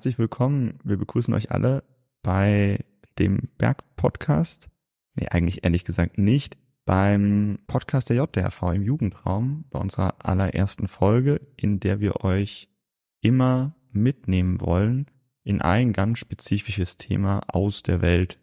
[0.00, 0.78] Herzlich willkommen.
[0.82, 1.84] Wir begrüßen euch alle
[2.22, 2.82] bei
[3.18, 4.70] dem Berg-Podcast.
[5.14, 6.56] Nee, eigentlich ehrlich gesagt nicht.
[6.86, 12.70] Beim Podcast der JDRV im Jugendraum, bei unserer allerersten Folge, in der wir euch
[13.20, 15.04] immer mitnehmen wollen
[15.44, 18.38] in ein ganz spezifisches Thema aus der Welt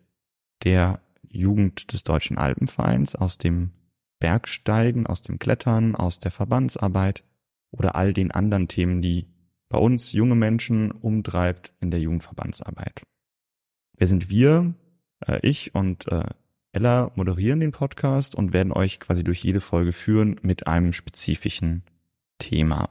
[0.63, 3.71] der Jugend des Deutschen Alpenvereins, aus dem
[4.19, 7.23] Bergsteigen, aus dem Klettern, aus der Verbandsarbeit
[7.71, 9.25] oder all den anderen Themen, die
[9.69, 13.03] bei uns junge Menschen umtreibt in der Jugendverbandsarbeit.
[13.97, 14.75] Wer sind wir?
[15.25, 16.23] Äh, ich und äh,
[16.71, 21.83] Ella moderieren den Podcast und werden euch quasi durch jede Folge führen mit einem spezifischen
[22.37, 22.87] Thema.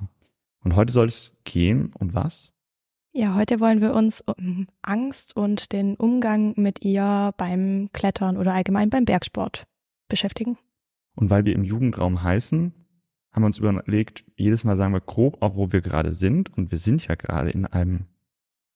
[0.65, 2.53] Und heute soll es gehen um was?
[3.13, 8.53] Ja, heute wollen wir uns um Angst und den Umgang mit ihr beim Klettern oder
[8.53, 9.67] allgemein beim Bergsport
[10.09, 10.59] beschäftigen.
[11.15, 12.75] Und weil wir im Jugendraum heißen,
[13.37, 16.57] haben wir uns überlegt, jedes Mal sagen wir grob, auch wo wir gerade sind.
[16.57, 18.07] Und wir sind ja gerade in einem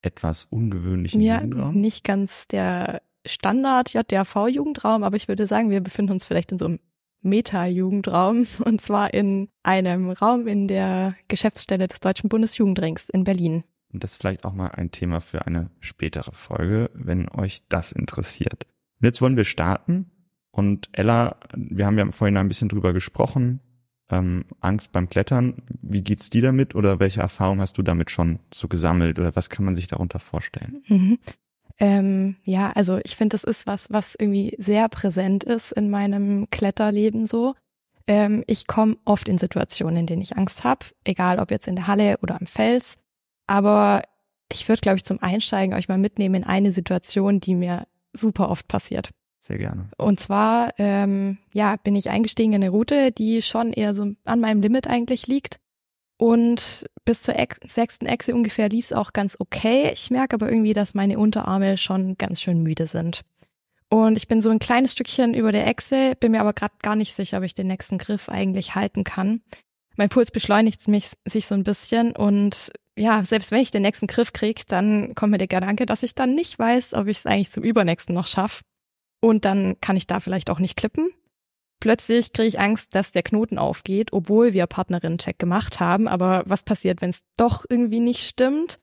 [0.03, 1.81] etwas ungewöhnlichen ja, Jugendraum.
[1.81, 6.67] nicht ganz der Standard JDAV-Jugendraum, aber ich würde sagen, wir befinden uns vielleicht in so
[6.67, 6.79] einem
[7.23, 13.65] Meta-Jugendraum und zwar in einem Raum in der Geschäftsstelle des Deutschen Bundesjugendrings in Berlin.
[13.93, 17.93] Und das ist vielleicht auch mal ein Thema für eine spätere Folge, wenn euch das
[17.93, 18.67] interessiert.
[19.01, 20.11] Und jetzt wollen wir starten.
[20.51, 23.61] Und Ella, wir haben ja vorhin ein bisschen drüber gesprochen,
[24.11, 25.63] ähm, Angst beim Klettern.
[25.83, 29.51] Wie geht's dir damit oder welche Erfahrung hast du damit schon so gesammelt oder was
[29.51, 30.83] kann man sich darunter vorstellen?
[30.89, 31.19] Mhm.
[31.79, 36.49] Ähm, ja, also ich finde, das ist was, was irgendwie sehr präsent ist in meinem
[36.51, 37.55] Kletterleben so.
[38.07, 41.77] Ähm, ich komme oft in Situationen, in denen ich Angst habe, egal ob jetzt in
[41.77, 42.97] der Halle oder am Fels.
[43.47, 44.03] Aber
[44.53, 48.51] ich würde, glaube ich, zum Einsteigen euch mal mitnehmen in eine Situation, die mir super
[48.51, 49.11] oft passiert.
[49.41, 49.89] Sehr gerne.
[49.97, 54.41] Und zwar, ähm, ja, bin ich eingestiegen in eine Route, die schon eher so an
[54.41, 55.59] meinem Limit eigentlich liegt.
[56.19, 59.91] Und bis zur Ex sechsten Echse ungefähr lief es auch ganz okay.
[59.95, 63.23] Ich merke aber irgendwie, dass meine Unterarme schon ganz schön müde sind.
[63.89, 66.95] Und ich bin so ein kleines Stückchen über der Echse, bin mir aber gerade gar
[66.95, 69.41] nicht sicher, ob ich den nächsten Griff eigentlich halten kann.
[69.97, 74.07] Mein Puls beschleunigt mich sich so ein bisschen und ja, selbst wenn ich den nächsten
[74.07, 77.27] Griff krieg, dann kommt mir der Gedanke, dass ich dann nicht weiß, ob ich es
[77.27, 78.63] eigentlich zum übernächsten noch schaffe.
[79.21, 81.09] Und dann kann ich da vielleicht auch nicht klippen.
[81.81, 86.09] Plötzlich kriege ich Angst, dass der Knoten aufgeht, obwohl wir Partnerinnen-Check gemacht haben.
[86.09, 88.79] Aber was passiert, wenn es doch irgendwie nicht stimmt?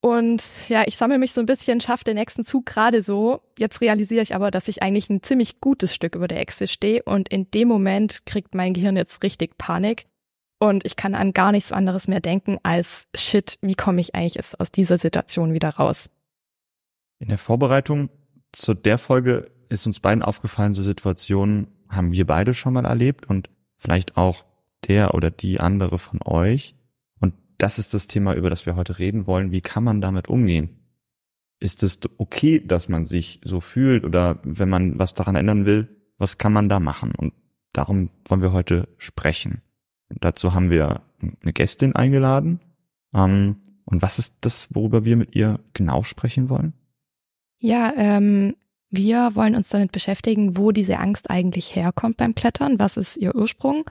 [0.00, 3.40] Und ja, ich sammle mich so ein bisschen, schaffe den nächsten Zug gerade so.
[3.58, 7.02] Jetzt realisiere ich aber, dass ich eigentlich ein ziemlich gutes Stück über der Echse stehe
[7.04, 10.06] und in dem Moment kriegt mein Gehirn jetzt richtig Panik
[10.62, 14.36] und ich kann an gar nichts anderes mehr denken als shit, wie komme ich eigentlich
[14.36, 16.08] jetzt aus dieser Situation wieder raus?
[17.18, 18.10] In der Vorbereitung
[18.52, 23.28] zu der Folge ist uns beiden aufgefallen, so Situationen haben wir beide schon mal erlebt
[23.28, 24.44] und vielleicht auch
[24.86, 26.74] der oder die andere von euch.
[27.20, 29.52] Und das ist das Thema, über das wir heute reden wollen.
[29.52, 30.70] Wie kann man damit umgehen?
[31.58, 35.88] Ist es okay, dass man sich so fühlt oder wenn man was daran ändern will,
[36.18, 37.12] was kann man da machen?
[37.16, 37.32] Und
[37.72, 39.62] darum wollen wir heute sprechen.
[40.08, 42.60] Und dazu haben wir eine Gästin eingeladen.
[43.14, 46.74] Ähm, und was ist das, worüber wir mit ihr genau sprechen wollen?
[47.58, 48.56] Ja, ähm,
[48.92, 53.34] wir wollen uns damit beschäftigen, wo diese Angst eigentlich herkommt beim Klettern, was ist ihr
[53.34, 53.84] Ursprung,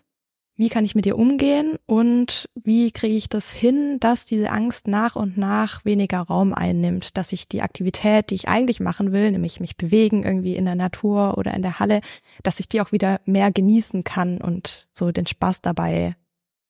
[0.56, 1.80] wie kann ich mit ihr umgehen?
[1.88, 7.18] Und wie kriege ich das hin, dass diese Angst nach und nach weniger Raum einnimmt,
[7.18, 10.76] dass ich die Aktivität, die ich eigentlich machen will, nämlich mich bewegen irgendwie in der
[10.76, 12.02] Natur oder in der Halle,
[12.44, 16.16] dass ich die auch wieder mehr genießen kann und so den Spaß dabei,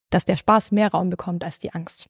[0.10, 2.08] dass der Spaß mehr Raum bekommt als die Angst.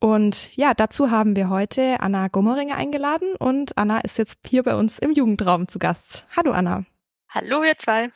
[0.00, 4.74] Und ja, dazu haben wir heute Anna Gummeringer eingeladen und Anna ist jetzt hier bei
[4.74, 6.26] uns im Jugendraum zu Gast.
[6.34, 6.86] Hallo Anna.
[7.28, 8.10] Hallo ihr zwei.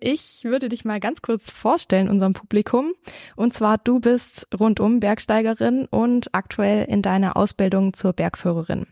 [0.00, 2.94] Ich würde dich mal ganz kurz vorstellen unserem Publikum.
[3.36, 8.86] Und zwar, du bist rundum Bergsteigerin und aktuell in deiner Ausbildung zur Bergführerin.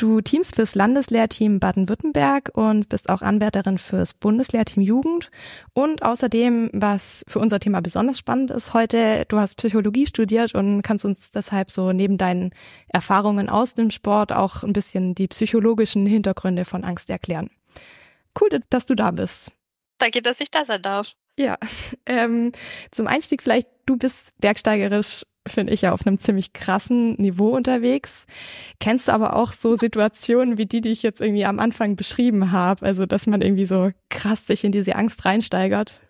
[0.00, 5.30] Du teamst fürs Landeslehrteam Baden-Württemberg und bist auch Anwärterin fürs Bundeslehrteam Jugend.
[5.74, 10.80] Und außerdem, was für unser Thema besonders spannend ist heute, du hast Psychologie studiert und
[10.80, 12.54] kannst uns deshalb so neben deinen
[12.88, 17.50] Erfahrungen aus dem Sport auch ein bisschen die psychologischen Hintergründe von Angst erklären.
[18.40, 19.52] Cool, dass du da bist.
[19.98, 21.12] Danke, dass ich da sein darf.
[21.36, 21.58] Ja,
[22.06, 22.52] ähm,
[22.90, 28.26] zum Einstieg vielleicht, du bist bergsteigerisch finde ich ja auf einem ziemlich krassen Niveau unterwegs.
[28.78, 32.52] Kennst du aber auch so Situationen wie die, die ich jetzt irgendwie am Anfang beschrieben
[32.52, 32.84] habe?
[32.84, 36.00] Also, dass man irgendwie so krass sich in diese Angst reinsteigert?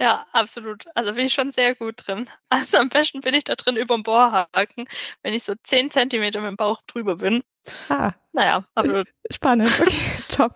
[0.00, 0.84] Ja, absolut.
[0.94, 2.28] Also bin ich schon sehr gut drin.
[2.48, 4.86] Also am besten bin ich da drin über dem Bohrhaken,
[5.22, 7.42] wenn ich so zehn Zentimeter mit dem Bauch drüber bin.
[7.88, 8.12] Ah.
[8.32, 9.08] Naja, absolut.
[9.32, 9.96] Spannend, okay,
[10.28, 10.54] top.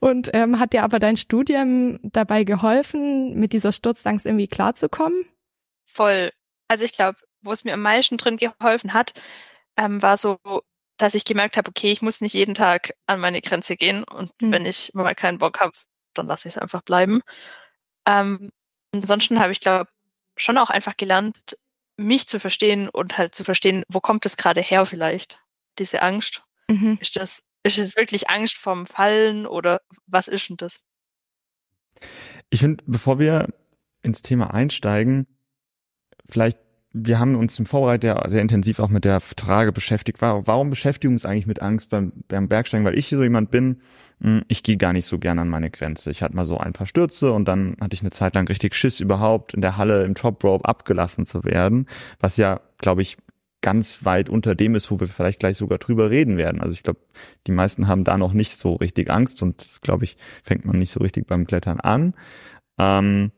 [0.00, 5.24] Und ähm, hat dir aber dein Studium dabei geholfen, mit dieser Sturzangst irgendwie klarzukommen?
[5.84, 6.32] Voll.
[6.68, 9.12] Also ich glaube, wo es mir am meisten drin geholfen hat,
[9.76, 10.38] ähm, war so,
[10.96, 14.30] dass ich gemerkt habe, okay, ich muss nicht jeden Tag an meine Grenze gehen und
[14.40, 14.52] mhm.
[14.52, 15.72] wenn ich mal keinen Bock habe,
[16.14, 17.20] dann lasse ich es einfach bleiben.
[18.06, 18.50] Ähm,
[18.92, 19.90] ansonsten habe ich, glaube
[20.36, 21.56] schon auch einfach gelernt,
[21.96, 25.40] mich zu verstehen und halt zu verstehen, wo kommt es gerade her vielleicht,
[25.78, 26.42] diese Angst.
[26.68, 26.98] Mhm.
[27.00, 30.84] Ist das, ist es wirklich Angst vom Fallen oder was ist denn das?
[32.50, 33.48] Ich finde, bevor wir
[34.02, 35.26] ins Thema einsteigen,
[36.28, 36.58] vielleicht
[36.96, 41.12] wir haben uns im Vorbereitung sehr, sehr intensiv auch mit der Frage beschäftigt, warum beschäftigen
[41.12, 42.86] wir uns eigentlich mit Angst beim, beim Bergsteigen?
[42.86, 43.80] Weil ich so jemand bin,
[44.22, 46.12] hm, ich gehe gar nicht so gern an meine Grenze.
[46.12, 48.76] Ich hatte mal so ein paar Stürze und dann hatte ich eine Zeit lang richtig
[48.76, 51.86] Schiss überhaupt in der Halle im Top Rope abgelassen zu werden,
[52.20, 53.16] was ja, glaube ich,
[53.60, 56.60] ganz weit unter dem ist, wo wir vielleicht gleich sogar drüber reden werden.
[56.60, 57.00] Also ich glaube,
[57.48, 60.92] die meisten haben da noch nicht so richtig Angst und glaube ich, fängt man nicht
[60.92, 62.14] so richtig beim Klettern an.
[62.78, 63.32] Ähm,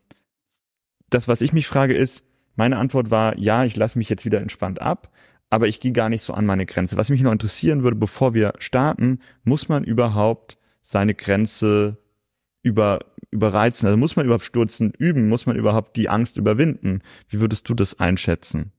[1.08, 4.40] das, was ich mich frage, ist, meine Antwort war, ja, ich lasse mich jetzt wieder
[4.40, 5.12] entspannt ab,
[5.50, 6.96] aber ich gehe gar nicht so an meine Grenze.
[6.96, 11.98] Was mich noch interessieren würde, bevor wir starten, muss man überhaupt seine Grenze
[12.62, 13.00] über,
[13.30, 13.86] überreizen?
[13.86, 15.28] Also muss man überhaupt Stürzen üben?
[15.28, 17.02] Muss man überhaupt die Angst überwinden?
[17.28, 18.72] Wie würdest du das einschätzen?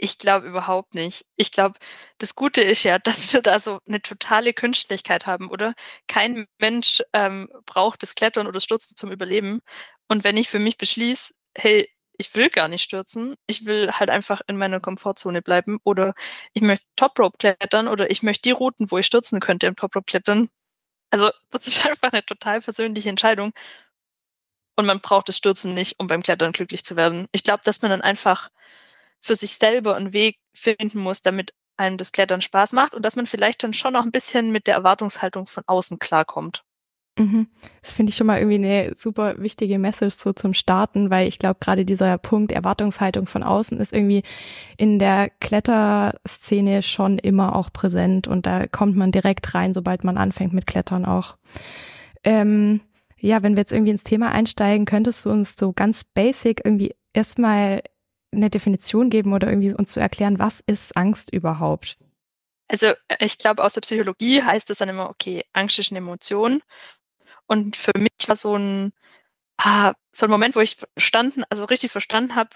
[0.00, 1.26] Ich glaube überhaupt nicht.
[1.36, 1.78] Ich glaube,
[2.18, 5.74] das Gute ist ja, dass wir da so eine totale Künstlichkeit haben, oder?
[6.06, 9.60] Kein Mensch ähm, braucht das Klettern oder Stürzen zum Überleben.
[10.08, 11.88] Und wenn ich für mich beschließe, hey,
[12.18, 16.14] ich will gar nicht stürzen, ich will halt einfach in meiner Komfortzone bleiben oder
[16.52, 19.76] ich möchte Top Rope klettern oder ich möchte die Routen, wo ich stürzen könnte im
[19.76, 20.50] Top Rope klettern.
[21.10, 23.52] Also das ist einfach eine total persönliche Entscheidung
[24.76, 27.26] und man braucht das Stürzen nicht, um beim Klettern glücklich zu werden.
[27.32, 28.48] Ich glaube, dass man dann einfach
[29.20, 33.16] für sich selber einen Weg finden muss, damit einem das Klettern Spaß macht und dass
[33.16, 36.64] man vielleicht dann schon noch ein bisschen mit der Erwartungshaltung von außen klarkommt.
[37.18, 37.48] Mhm.
[37.82, 41.38] Das finde ich schon mal irgendwie eine super wichtige Message so zum Starten, weil ich
[41.38, 44.22] glaube, gerade dieser Punkt Erwartungshaltung von außen ist irgendwie
[44.76, 50.16] in der Kletterszene schon immer auch präsent und da kommt man direkt rein, sobald man
[50.16, 51.36] anfängt mit Klettern auch.
[52.24, 52.80] Ähm,
[53.20, 56.94] ja, wenn wir jetzt irgendwie ins Thema einsteigen, könntest du uns so ganz basic irgendwie
[57.12, 57.82] erstmal
[58.32, 61.98] eine Definition geben oder irgendwie uns zu erklären, was ist Angst überhaupt?
[62.68, 66.62] Also ich glaube, aus der Psychologie heißt es dann immer, okay, Angst ist eine Emotion
[67.48, 68.92] und für mich war so ein,
[69.58, 72.50] ah, so ein Moment, wo ich verstanden, also richtig verstanden habe,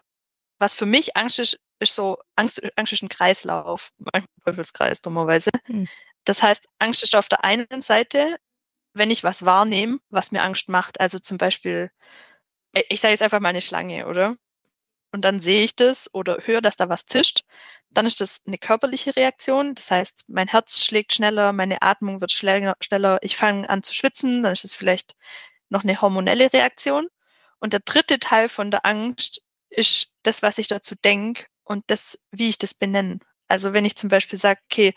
[0.58, 5.50] was für mich Angst ist, ist so, Angst, Angst ist ein Kreislauf, ein Teufelskreis dummerweise.
[5.66, 5.88] Mhm.
[6.24, 8.36] Das heißt, Angst ist auf der einen Seite,
[8.94, 11.00] wenn ich was wahrnehme, was mir Angst macht.
[11.00, 11.90] Also zum Beispiel,
[12.72, 14.36] ich sage jetzt einfach mal eine Schlange, oder?
[15.12, 17.41] Und dann sehe ich das oder höre, dass da was zischt.
[17.94, 19.74] Dann ist das eine körperliche Reaktion.
[19.74, 24.42] Das heißt, mein Herz schlägt schneller, meine Atmung wird schneller, ich fange an zu schwitzen.
[24.42, 25.14] Dann ist es vielleicht
[25.68, 27.08] noch eine hormonelle Reaktion.
[27.58, 32.18] Und der dritte Teil von der Angst ist das, was ich dazu denke und das,
[32.30, 33.20] wie ich das benenne.
[33.48, 34.94] Also wenn ich zum Beispiel sage, okay,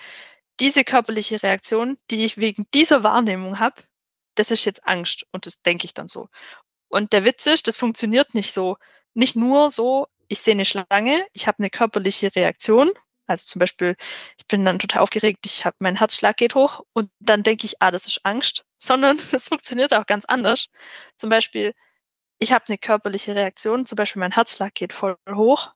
[0.59, 3.83] diese körperliche Reaktion, die ich wegen dieser Wahrnehmung habe,
[4.35, 6.29] das ist jetzt Angst und das denke ich dann so.
[6.87, 8.77] Und der Witz ist, das funktioniert nicht so,
[9.13, 12.91] nicht nur so, ich sehe eine Schlange, ich habe eine körperliche Reaktion.
[13.27, 13.95] Also zum Beispiel,
[14.37, 17.81] ich bin dann total aufgeregt, ich habe mein Herzschlag geht hoch und dann denke ich,
[17.81, 20.67] ah, das ist Angst, sondern es funktioniert auch ganz anders.
[21.17, 21.73] Zum Beispiel,
[22.37, 25.73] ich habe eine körperliche Reaktion, zum Beispiel mein Herzschlag geht voll hoch.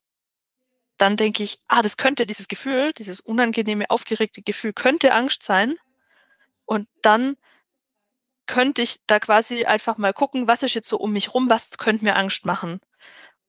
[0.98, 5.78] Dann denke ich, ah, das könnte dieses Gefühl, dieses unangenehme, aufgeregte Gefühl könnte Angst sein.
[6.66, 7.38] Und dann
[8.46, 11.78] könnte ich da quasi einfach mal gucken, was ist jetzt so um mich rum, was
[11.78, 12.82] könnte mir Angst machen.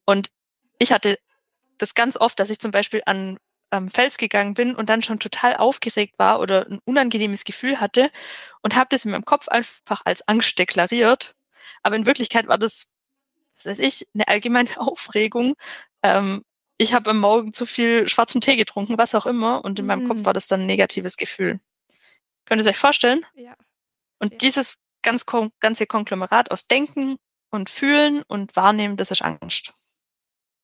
[0.05, 0.29] Und
[0.81, 1.19] ich hatte
[1.77, 3.37] das ganz oft, dass ich zum Beispiel an
[3.71, 8.11] ähm, Fels gegangen bin und dann schon total aufgeregt war oder ein unangenehmes Gefühl hatte
[8.63, 11.35] und habe das in meinem Kopf einfach als Angst deklariert.
[11.83, 12.91] Aber in Wirklichkeit war das,
[13.55, 15.53] was weiß ich, eine allgemeine Aufregung.
[16.01, 16.43] Ähm,
[16.77, 19.87] ich habe am Morgen zu viel schwarzen Tee getrunken, was auch immer, und in mhm.
[19.87, 20.25] meinem Kopf mhm.
[20.25, 21.59] war das dann ein negatives Gefühl.
[22.45, 23.23] Könnt ihr es euch vorstellen?
[23.35, 23.53] Ja.
[24.17, 24.37] Und ja.
[24.39, 25.25] dieses ganz
[25.59, 27.17] ganze Konglomerat aus Denken
[27.51, 29.73] und Fühlen und Wahrnehmen, das ist Angst.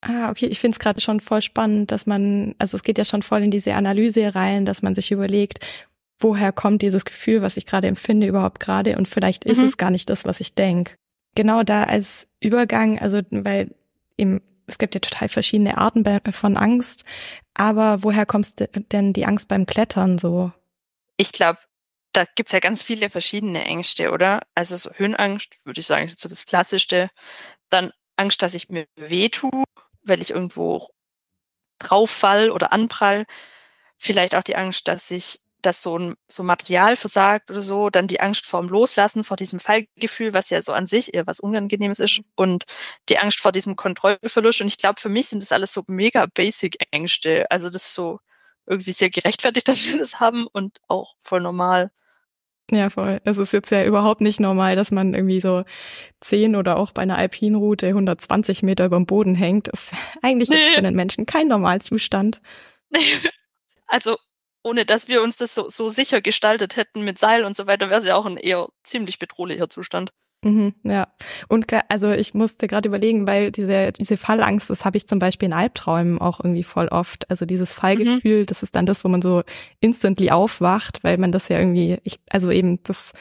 [0.01, 0.45] Ah, okay.
[0.45, 3.43] Ich finde es gerade schon voll spannend, dass man, also es geht ja schon voll
[3.43, 5.65] in diese Analyse rein, dass man sich überlegt,
[6.19, 9.65] woher kommt dieses Gefühl, was ich gerade empfinde, überhaupt gerade und vielleicht ist mhm.
[9.65, 10.95] es gar nicht das, was ich denke.
[11.35, 13.75] Genau da als Übergang, also weil
[14.17, 17.05] eben, es gibt ja total verschiedene Arten von Angst,
[17.53, 20.51] aber woher kommst denn die Angst beim Klettern so?
[21.17, 21.59] Ich glaube,
[22.13, 24.41] da gibt's ja ganz viele verschiedene Ängste, oder?
[24.55, 27.09] Also so Höhenangst, würde ich sagen, ist so das Klassischste.
[27.69, 29.63] Dann Angst, dass ich mir weh tue,
[30.07, 30.89] weil ich irgendwo
[31.79, 33.25] drauf fall oder anprall.
[33.97, 38.07] Vielleicht auch die Angst, dass ich, dass so ein so Material versagt oder so, dann
[38.07, 41.39] die Angst vor dem Loslassen, vor diesem Fallgefühl, was ja so an sich eher was
[41.39, 42.65] Unangenehmes ist und
[43.09, 44.61] die Angst vor diesem Kontrollverlust.
[44.61, 47.49] Und ich glaube, für mich sind das alles so mega basic Ängste.
[47.49, 48.19] Also das ist so
[48.67, 51.91] irgendwie sehr gerechtfertigt, dass wir das haben und auch voll normal.
[52.69, 53.21] Ja, voll.
[53.23, 55.63] Es ist jetzt ja überhaupt nicht normal, dass man irgendwie so
[56.19, 59.67] 10 oder auch bei einer Alpinroute 120 Meter über dem Boden hängt.
[59.67, 60.57] Das ist eigentlich nee.
[60.75, 62.41] für den Menschen kein Normalzustand.
[63.89, 64.17] Also
[64.63, 67.89] ohne dass wir uns das so, so sicher gestaltet hätten mit Seil und so weiter,
[67.89, 70.11] wäre es ja auch ein eher ziemlich bedrohlicher Zustand.
[70.43, 71.07] Mhm, ja,
[71.47, 75.47] und also ich musste gerade überlegen, weil diese diese Fallangst, das habe ich zum Beispiel
[75.47, 77.29] in Albträumen auch irgendwie voll oft.
[77.29, 78.45] Also dieses Fallgefühl, mhm.
[78.45, 79.43] das ist dann das, wo man so
[79.79, 83.13] instantly aufwacht, weil man das ja irgendwie, ich, also eben das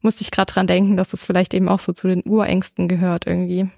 [0.00, 3.26] musste ich gerade dran denken, dass das vielleicht eben auch so zu den Urängsten gehört
[3.26, 3.70] irgendwie,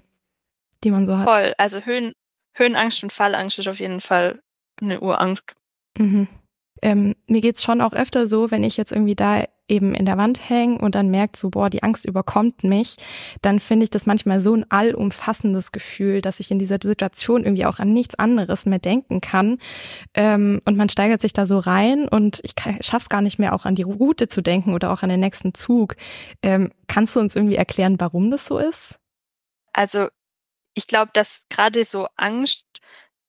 [0.83, 1.29] die man so hat.
[1.29, 2.13] Voll, also Höhen,
[2.53, 4.41] Höhenangst und Fallangst ist auf jeden Fall
[4.81, 5.55] eine Urangst.
[5.97, 6.27] Mhm
[6.83, 10.17] ähm, mir geht's schon auch öfter so, wenn ich jetzt irgendwie da eben in der
[10.17, 12.97] Wand hänge und dann merkt so, boah, die Angst überkommt mich,
[13.41, 17.65] dann finde ich das manchmal so ein allumfassendes Gefühl, dass ich in dieser Situation irgendwie
[17.65, 19.57] auch an nichts anderes mehr denken kann.
[20.13, 23.65] Ähm, und man steigert sich da so rein und ich schaff's gar nicht mehr auch
[23.65, 25.95] an die Route zu denken oder auch an den nächsten Zug.
[26.41, 28.99] Ähm, kannst du uns irgendwie erklären, warum das so ist?
[29.73, 30.07] Also
[30.75, 32.65] ich glaube, dass gerade so Angst,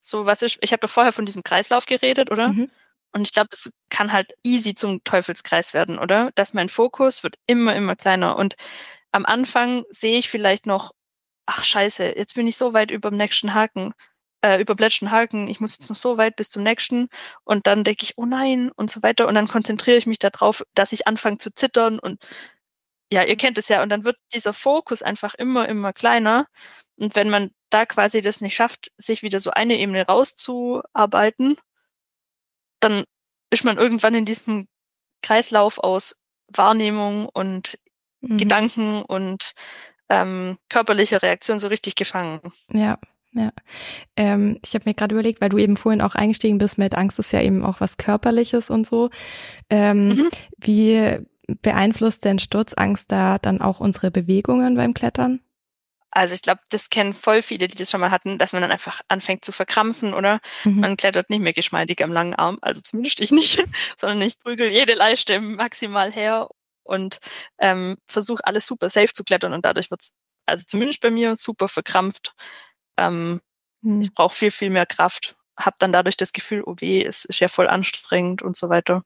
[0.00, 2.48] so was ist, ich habe doch vorher von diesem Kreislauf geredet, oder?
[2.48, 2.70] Mhm.
[3.14, 6.32] Und ich glaube, das kann halt easy zum Teufelskreis werden, oder?
[6.34, 8.36] Dass mein Fokus wird immer, immer kleiner.
[8.36, 8.56] Und
[9.12, 10.92] am Anfang sehe ich vielleicht noch,
[11.46, 13.94] ach scheiße, jetzt bin ich so weit über dem nächsten Haken,
[14.42, 17.08] äh, über letzten Haken, ich muss jetzt noch so weit bis zum nächsten.
[17.44, 19.28] Und dann denke ich, oh nein, und so weiter.
[19.28, 22.24] Und dann konzentriere ich mich darauf, dass ich anfange zu zittern und
[23.12, 23.82] ja, ihr kennt es ja.
[23.82, 26.46] Und dann wird dieser Fokus einfach immer, immer kleiner.
[26.96, 31.56] Und wenn man da quasi das nicht schafft, sich wieder so eine Ebene rauszuarbeiten,
[32.84, 33.04] dann
[33.50, 34.66] ist man irgendwann in diesem
[35.22, 36.16] Kreislauf aus
[36.48, 37.78] Wahrnehmung und
[38.20, 38.38] mhm.
[38.38, 39.54] Gedanken und
[40.08, 42.40] ähm, körperliche Reaktion so richtig gefangen.
[42.70, 42.98] Ja,
[43.32, 43.50] ja.
[44.16, 47.18] Ähm, ich habe mir gerade überlegt, weil du eben vorhin auch eingestiegen bist mit Angst
[47.18, 49.10] ist ja eben auch was Körperliches und so.
[49.70, 50.28] Ähm, mhm.
[50.58, 51.18] Wie
[51.62, 55.40] beeinflusst denn Sturzangst da dann auch unsere Bewegungen beim Klettern?
[56.14, 58.70] Also ich glaube, das kennen voll viele, die das schon mal hatten, dass man dann
[58.70, 60.78] einfach anfängt zu verkrampfen oder mhm.
[60.78, 63.64] man klettert nicht mehr geschmeidig am langen Arm, also zumindest ich nicht,
[63.98, 66.48] sondern ich prügel jede Leiste maximal her
[66.84, 67.18] und
[67.58, 70.14] ähm, versuche alles super safe zu klettern und dadurch wird's
[70.46, 72.34] also zumindest bei mir super verkrampft.
[72.96, 73.40] Ähm,
[73.80, 74.02] mhm.
[74.02, 77.40] Ich brauche viel, viel mehr Kraft, habe dann dadurch das Gefühl, oh weh, es ist
[77.40, 79.02] ja voll anstrengend und so weiter.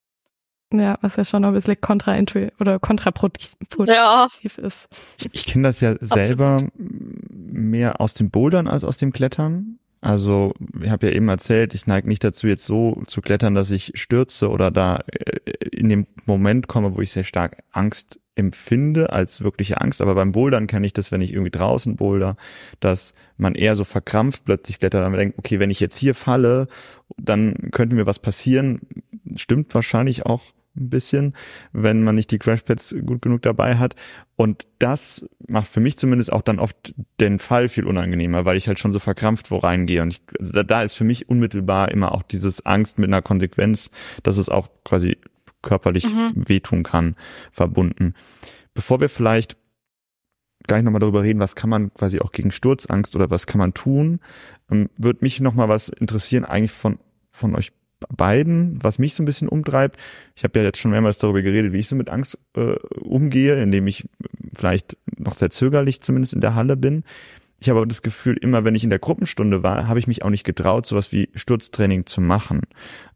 [0.72, 3.56] Ja, was ja schon ein bisschen kontraintuitiv oder kontraproduktiv
[3.86, 4.28] ja.
[4.62, 4.88] ist.
[5.18, 6.72] Ich, ich kenne das ja selber Absolut.
[6.78, 9.78] mehr aus dem Bouldern als aus dem Klettern.
[10.00, 13.70] Also, ich habe ja eben erzählt, ich neige nicht dazu, jetzt so zu klettern, dass
[13.70, 19.12] ich stürze oder da äh, in dem Moment komme, wo ich sehr stark Angst empfinde
[19.12, 20.00] als wirkliche Angst.
[20.00, 22.36] Aber beim Bouldern kenne ich das, wenn ich irgendwie draußen boulder,
[22.78, 26.14] dass man eher so verkrampft plötzlich klettert, und man denkt, okay, wenn ich jetzt hier
[26.14, 26.68] falle,
[27.16, 28.80] dann könnte mir was passieren.
[29.34, 30.42] Stimmt wahrscheinlich auch
[30.80, 31.34] ein bisschen,
[31.72, 33.94] wenn man nicht die Crashpads gut genug dabei hat.
[34.36, 38.68] Und das macht für mich zumindest auch dann oft den Fall viel unangenehmer, weil ich
[38.68, 40.02] halt schon so verkrampft wo reingehe.
[40.02, 43.22] Und ich, also da, da ist für mich unmittelbar immer auch dieses Angst mit einer
[43.22, 43.90] Konsequenz,
[44.22, 45.18] dass es auch quasi
[45.62, 46.32] körperlich mhm.
[46.34, 47.16] wehtun kann,
[47.50, 48.14] verbunden.
[48.74, 49.56] Bevor wir vielleicht
[50.66, 53.74] gleich nochmal darüber reden, was kann man quasi auch gegen Sturzangst oder was kann man
[53.74, 54.20] tun,
[54.70, 56.98] ähm, würde mich nochmal was interessieren eigentlich von,
[57.30, 57.72] von euch
[58.14, 59.98] beiden, was mich so ein bisschen umtreibt.
[60.34, 63.60] Ich habe ja jetzt schon mehrmals darüber geredet, wie ich so mit Angst äh, umgehe,
[63.62, 64.08] indem ich
[64.54, 67.04] vielleicht noch sehr zögerlich zumindest in der Halle bin.
[67.60, 70.22] Ich habe aber das Gefühl, immer wenn ich in der Gruppenstunde war, habe ich mich
[70.22, 72.62] auch nicht getraut, sowas wie Sturztraining zu machen,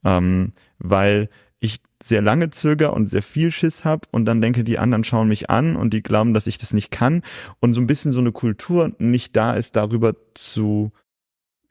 [0.05, 1.29] ähm, weil
[1.61, 5.29] ich sehr lange zöger und sehr viel Schiss habe und dann denke, die anderen schauen
[5.29, 7.23] mich an und die glauben, dass ich das nicht kann
[7.61, 10.91] und so ein bisschen so eine Kultur nicht da ist, darüber zu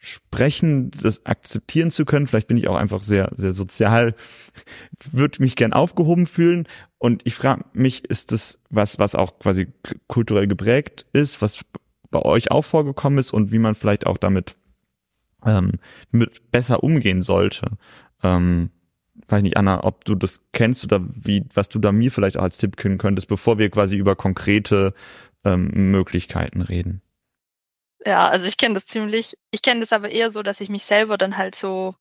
[0.03, 2.25] sprechen, das akzeptieren zu können.
[2.25, 4.15] Vielleicht bin ich auch einfach sehr, sehr sozial,
[5.11, 6.67] würde mich gern aufgehoben fühlen.
[6.97, 9.67] Und ich frage mich, ist das was, was auch quasi
[10.07, 11.63] kulturell geprägt ist, was
[12.09, 14.55] bei euch auch vorgekommen ist und wie man vielleicht auch damit
[15.45, 15.73] ähm,
[16.09, 17.77] mit besser umgehen sollte?
[18.23, 18.71] Ähm,
[19.27, 22.43] weiß nicht, Anna, ob du das kennst oder wie, was du da mir vielleicht auch
[22.43, 24.95] als Tipp können könntest, bevor wir quasi über konkrete
[25.43, 27.03] ähm, Möglichkeiten reden.
[28.05, 29.37] Ja, also ich kenne das ziemlich.
[29.51, 31.95] Ich kenne das aber eher so, dass ich mich selber dann halt so,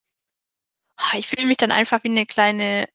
[0.97, 2.87] ah, ich fühle mich dann einfach wie eine kleine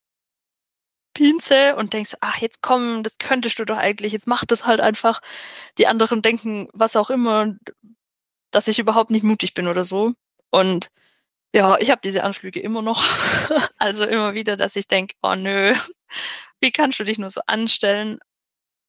[1.13, 4.81] Pinze und denkst, ach, jetzt komm, das könntest du doch eigentlich, jetzt mach das halt
[4.81, 5.21] einfach.
[5.77, 7.55] Die anderen denken, was auch immer,
[8.51, 10.13] dass ich überhaupt nicht mutig bin oder so.
[10.51, 10.89] Und
[11.55, 13.03] Ja, ich habe diese Anflüge immer noch.
[13.77, 15.75] also immer wieder, dass ich denke, oh nö,
[16.61, 18.19] wie kannst du dich nur so anstellen?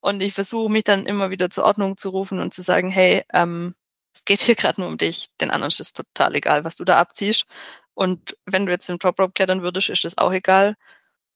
[0.01, 3.23] Und ich versuche mich dann immer wieder zur Ordnung zu rufen und zu sagen, hey,
[3.33, 3.75] ähm,
[4.17, 5.29] es geht hier gerade nur um dich.
[5.39, 7.45] Den anderen ist es total egal, was du da abziehst.
[7.93, 10.75] Und wenn du jetzt im Top Rope klettern würdest, ist das auch egal.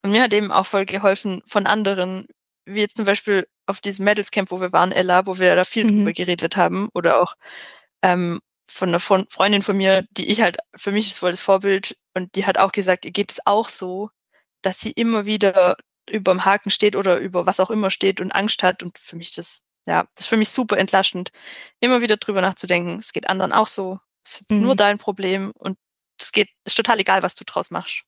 [0.03, 2.27] Und mir hat eben auch voll geholfen von anderen,
[2.65, 5.63] wie jetzt zum Beispiel auf diesem Medals Camp, wo wir waren, Ella, wo wir da
[5.63, 5.97] viel mhm.
[5.97, 7.35] drüber geredet haben, oder auch
[8.01, 11.97] ähm, von einer Freundin von mir, die ich halt, für mich ist voll das Vorbild
[12.13, 14.09] und die hat auch gesagt, ihr geht es auch so,
[14.61, 15.77] dass sie immer wieder
[16.09, 19.15] über dem Haken steht oder über was auch immer steht und Angst hat und für
[19.17, 21.31] mich das, ja, das ist für mich super entlastend,
[21.79, 24.61] immer wieder drüber nachzudenken, es geht anderen auch so, es ist mhm.
[24.61, 25.77] nur dein Problem und
[26.19, 28.03] es geht, ist total egal, was du draus machst.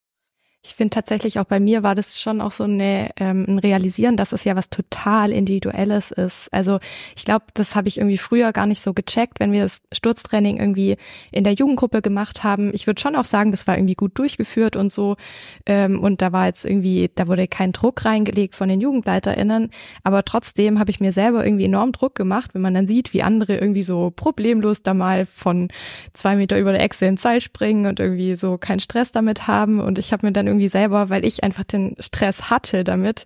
[0.65, 4.15] Ich finde tatsächlich auch bei mir war das schon auch so eine, ähm, ein Realisieren,
[4.15, 6.47] dass es ja was total Individuelles ist.
[6.53, 6.79] Also
[7.17, 10.57] ich glaube, das habe ich irgendwie früher gar nicht so gecheckt, wenn wir das Sturztraining
[10.57, 10.95] irgendwie
[11.33, 12.73] in der Jugendgruppe gemacht haben.
[12.73, 15.17] Ich würde schon auch sagen, das war irgendwie gut durchgeführt und so.
[15.65, 19.69] Ähm, und da war jetzt irgendwie, da wurde kein Druck reingelegt von den JugendleiterInnen.
[20.05, 23.21] Aber trotzdem habe ich mir selber irgendwie enorm Druck gemacht, wenn man dann sieht, wie
[23.21, 25.67] andere irgendwie so problemlos da mal von
[26.13, 29.81] zwei Meter über der Echse ins Seil springen und irgendwie so keinen Stress damit haben.
[29.81, 33.25] Und ich habe mir dann irgendwie selber, weil ich einfach den Stress hatte damit,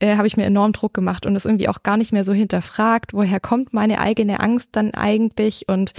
[0.00, 2.32] äh, habe ich mir enorm Druck gemacht und es irgendwie auch gar nicht mehr so
[2.32, 5.68] hinterfragt, woher kommt meine eigene Angst dann eigentlich?
[5.68, 5.92] Und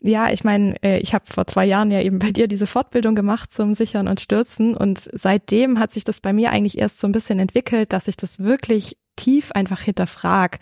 [0.00, 3.14] ja, ich meine, äh, ich habe vor zwei Jahren ja eben bei dir diese Fortbildung
[3.14, 7.06] gemacht zum Sichern und Stürzen und seitdem hat sich das bei mir eigentlich erst so
[7.06, 10.58] ein bisschen entwickelt, dass ich das wirklich tief einfach hinterfrag.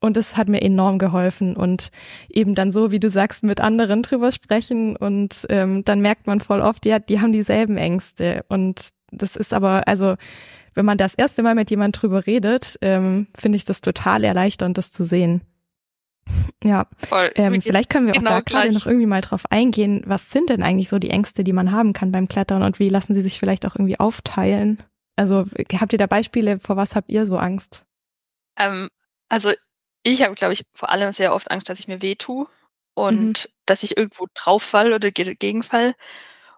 [0.00, 1.90] Und es hat mir enorm geholfen und
[2.28, 6.40] eben dann so, wie du sagst, mit anderen drüber sprechen und ähm, dann merkt man
[6.40, 10.16] voll oft, ja, die haben dieselben Ängste und das ist aber, also
[10.74, 14.76] wenn man das erste Mal mit jemand drüber redet, ähm, finde ich das total erleichternd,
[14.78, 15.42] das zu sehen.
[16.64, 17.30] Ja, Voll.
[17.34, 20.02] Ähm, vielleicht können wir auch genau da gerade noch irgendwie mal drauf eingehen.
[20.06, 22.88] Was sind denn eigentlich so die Ängste, die man haben kann beim Klettern und wie
[22.88, 24.82] lassen sie sich vielleicht auch irgendwie aufteilen?
[25.16, 25.44] Also
[25.78, 27.84] habt ihr da Beispiele, vor was habt ihr so Angst?
[28.56, 28.88] Ähm,
[29.28, 29.52] also
[30.02, 32.46] ich habe, glaube ich, vor allem sehr oft Angst, dass ich mir weh tue
[32.94, 33.52] und mhm.
[33.66, 35.94] dass ich irgendwo drauf fall oder gegenfall.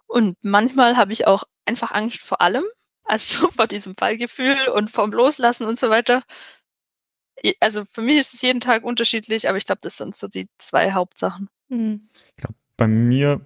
[0.07, 2.63] Und manchmal habe ich auch einfach Angst vor allem,
[3.03, 6.23] also vor diesem Fallgefühl und vom Loslassen und so weiter.
[7.59, 10.47] Also für mich ist es jeden Tag unterschiedlich, aber ich glaube, das sind so die
[10.57, 11.49] zwei Hauptsachen.
[11.69, 12.09] Mhm.
[12.29, 13.41] Ich glaube, bei mir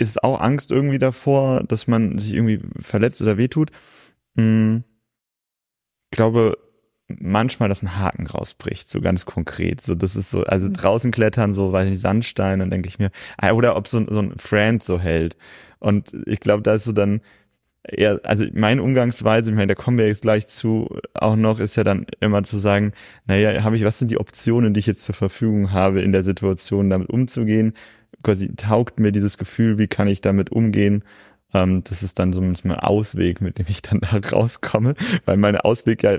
[0.00, 3.70] ist es auch Angst irgendwie davor, dass man sich irgendwie verletzt oder wehtut.
[4.34, 4.82] Hm.
[6.10, 6.56] Ich glaube,
[7.18, 9.80] manchmal, dass ein Haken rausbricht, so ganz konkret.
[9.80, 13.10] So, das ist so, also draußen klettern, so, weiß nicht, Sandstein, dann denke ich mir,
[13.38, 15.36] ah, oder ob so, so ein Friend so hält.
[15.78, 17.20] Und ich glaube, da ist so dann
[17.82, 21.76] eher, also meine Umgangsweise, ich meine, da kommen wir jetzt gleich zu, auch noch, ist
[21.76, 22.92] ja dann immer zu sagen,
[23.26, 26.22] naja, habe ich, was sind die Optionen, die ich jetzt zur Verfügung habe, in der
[26.22, 27.74] Situation damit umzugehen?
[28.22, 31.04] Quasi taugt mir dieses Gefühl, wie kann ich damit umgehen?
[31.52, 35.64] Ähm, das ist dann so ein Ausweg, mit dem ich dann da rauskomme, weil meine
[35.64, 36.18] Ausweg ja,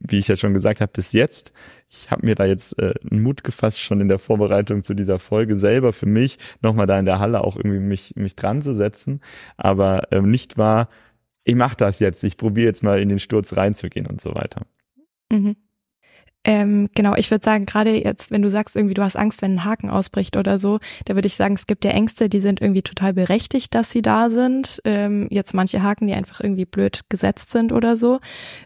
[0.00, 1.52] wie ich ja schon gesagt habe, bis jetzt,
[1.88, 5.18] ich habe mir da jetzt äh, einen Mut gefasst, schon in der Vorbereitung zu dieser
[5.18, 8.74] Folge selber für mich, nochmal da in der Halle auch irgendwie mich, mich dran zu
[8.74, 9.20] setzen,
[9.56, 10.88] aber ähm, nicht wahr,
[11.44, 14.62] ich mache das jetzt, ich probiere jetzt mal in den Sturz reinzugehen und so weiter.
[15.30, 15.56] Mhm.
[16.44, 19.54] Ähm, genau, ich würde sagen, gerade jetzt, wenn du sagst, irgendwie du hast Angst, wenn
[19.54, 22.60] ein Haken ausbricht oder so, da würde ich sagen, es gibt ja Ängste, die sind
[22.60, 24.80] irgendwie total berechtigt, dass sie da sind.
[24.84, 28.20] Ähm, jetzt manche Haken, die einfach irgendwie blöd gesetzt sind oder so.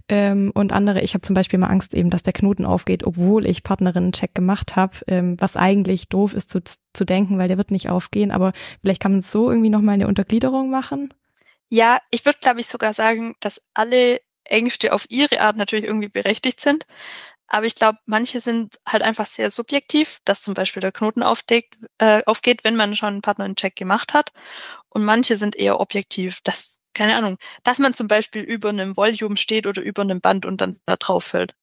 [0.09, 3.47] Ähm, und andere, ich habe zum Beispiel mal Angst eben, dass der Knoten aufgeht, obwohl
[3.47, 6.61] ich Partnerinnen-Check gemacht habe, ähm, was eigentlich doof ist zu,
[6.93, 8.33] zu denken, weil der wird nicht aufgehen.
[8.33, 11.15] Aber vielleicht kann man so irgendwie nochmal eine Untergliederung machen.
[11.69, 16.09] Ja, ich würde, glaube ich, sogar sagen, dass alle Ängste auf ihre Art natürlich irgendwie
[16.09, 16.87] berechtigt sind.
[17.49, 21.77] Aber ich glaube, manche sind halt einfach sehr subjektiv, dass zum Beispiel der Knoten aufdeckt,
[21.99, 24.33] äh, aufgeht, wenn man schon einen Partner in Check gemacht hat.
[24.91, 29.37] Und manche sind eher objektiv, dass, keine Ahnung, dass man zum Beispiel über einem Volume
[29.39, 31.55] steht oder über einem Band und dann da drauf fällt.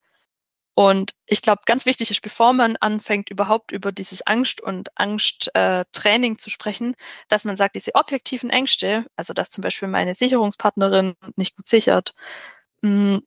[0.77, 6.33] Und ich glaube, ganz wichtig ist, bevor man anfängt, überhaupt über dieses Angst- und Angsttraining
[6.33, 6.95] äh, zu sprechen,
[7.29, 12.13] dass man sagt, diese objektiven Ängste, also dass zum Beispiel meine Sicherungspartnerin nicht gut sichert,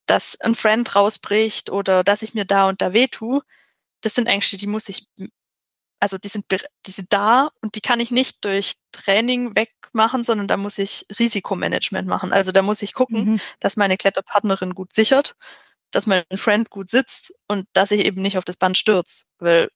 [0.06, 3.42] dass ein Friend rausbricht oder dass ich mir da und da weh tue,
[4.00, 5.06] das sind Ängste, die muss ich,
[6.00, 10.46] also die sind, die sind da und die kann ich nicht durch Training wegmachen, sondern
[10.46, 12.32] da muss ich Risikomanagement machen.
[12.32, 13.40] Also da muss ich gucken, mhm.
[13.60, 15.34] dass meine Kletterpartnerin gut sichert,
[15.90, 19.70] dass mein Friend gut sitzt und dass ich eben nicht auf das Band stürze, weil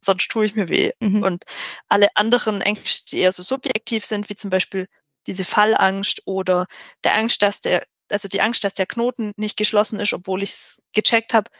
[0.00, 0.92] sonst tue ich mir weh.
[1.00, 1.22] Mhm.
[1.22, 1.44] Und
[1.88, 4.88] alle anderen Ängste, die eher so subjektiv sind, wie zum Beispiel
[5.26, 6.66] diese Fallangst oder
[7.04, 10.50] der Angst, dass der also die Angst, dass der Knoten nicht geschlossen ist, obwohl ich
[10.50, 11.50] es gecheckt habe,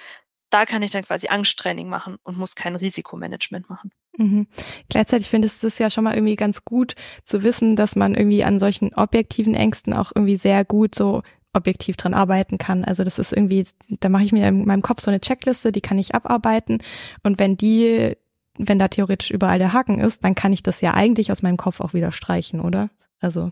[0.51, 3.93] da kann ich dann quasi Angsttraining machen und muss kein Risikomanagement machen.
[4.17, 4.49] Mhm.
[4.89, 8.45] Gleichzeitig findest du es ja schon mal irgendwie ganz gut zu wissen, dass man irgendwie
[8.45, 12.85] an solchen objektiven Ängsten auch irgendwie sehr gut so objektiv dran arbeiten kann.
[12.85, 15.81] Also das ist irgendwie, da mache ich mir in meinem Kopf so eine Checkliste, die
[15.81, 16.83] kann ich abarbeiten
[17.23, 18.17] und wenn die,
[18.59, 21.57] wenn da theoretisch überall der Haken ist, dann kann ich das ja eigentlich aus meinem
[21.57, 22.91] Kopf auch wieder streichen, oder?
[23.21, 23.51] Also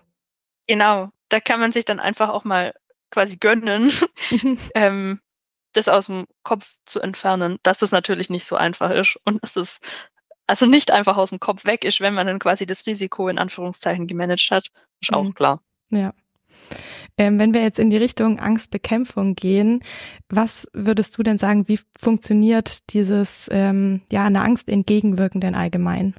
[0.66, 2.74] genau, da kann man sich dann einfach auch mal
[3.10, 3.92] quasi gönnen,
[4.74, 5.20] ähm,
[5.72, 9.56] das aus dem Kopf zu entfernen, dass es natürlich nicht so einfach ist und dass
[9.56, 9.80] es
[10.46, 13.38] also nicht einfach aus dem Kopf weg ist, wenn man dann quasi das Risiko in
[13.38, 15.34] Anführungszeichen gemanagt hat, ist auch mhm.
[15.34, 15.62] klar.
[15.90, 16.14] Ja.
[17.18, 19.82] Ähm, wenn wir jetzt in die Richtung Angstbekämpfung gehen,
[20.28, 26.14] was würdest du denn sagen, wie funktioniert dieses ähm, ja einer Angst entgegenwirken denn allgemein?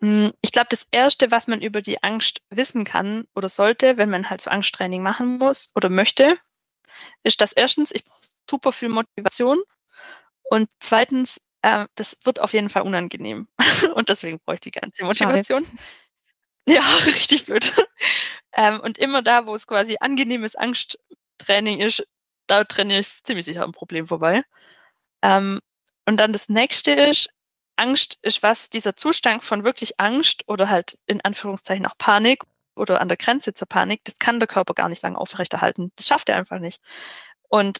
[0.00, 4.10] Hm, ich glaube, das Erste, was man über die Angst wissen kann oder sollte, wenn
[4.10, 6.36] man halt so Angsttraining machen muss oder möchte,
[7.24, 9.58] ist, dass erstens, ich brauche super viel Motivation
[10.50, 13.48] und zweitens, äh, das wird auf jeden Fall unangenehm
[13.94, 15.64] und deswegen brauche ich die ganze Motivation.
[15.64, 15.78] Schade.
[16.68, 17.72] Ja, richtig blöd.
[18.52, 22.06] Ähm, und immer da, wo es quasi angenehmes Angsttraining ist,
[22.46, 24.42] da trainiere ich ziemlich sicher ein Problem vorbei.
[25.22, 25.60] Ähm,
[26.06, 27.30] und dann das nächste ist,
[27.78, 32.42] Angst ist was, dieser Zustand von wirklich Angst oder halt in Anführungszeichen auch Panik
[32.74, 35.92] oder an der Grenze zur Panik, das kann der Körper gar nicht lange aufrechterhalten.
[35.96, 36.80] Das schafft er einfach nicht.
[37.48, 37.78] Und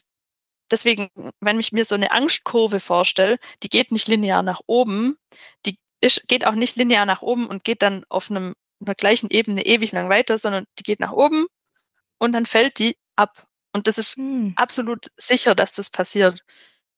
[0.71, 1.09] deswegen,
[1.39, 5.17] wenn ich mir so eine Angstkurve vorstelle, die geht nicht linear nach oben,
[5.65, 9.29] die ist, geht auch nicht linear nach oben und geht dann auf einem einer gleichen
[9.29, 11.47] Ebene ewig lang weiter, sondern die geht nach oben
[12.17, 13.47] und dann fällt die ab.
[13.73, 14.53] Und das ist hm.
[14.55, 16.41] absolut sicher, dass das passiert.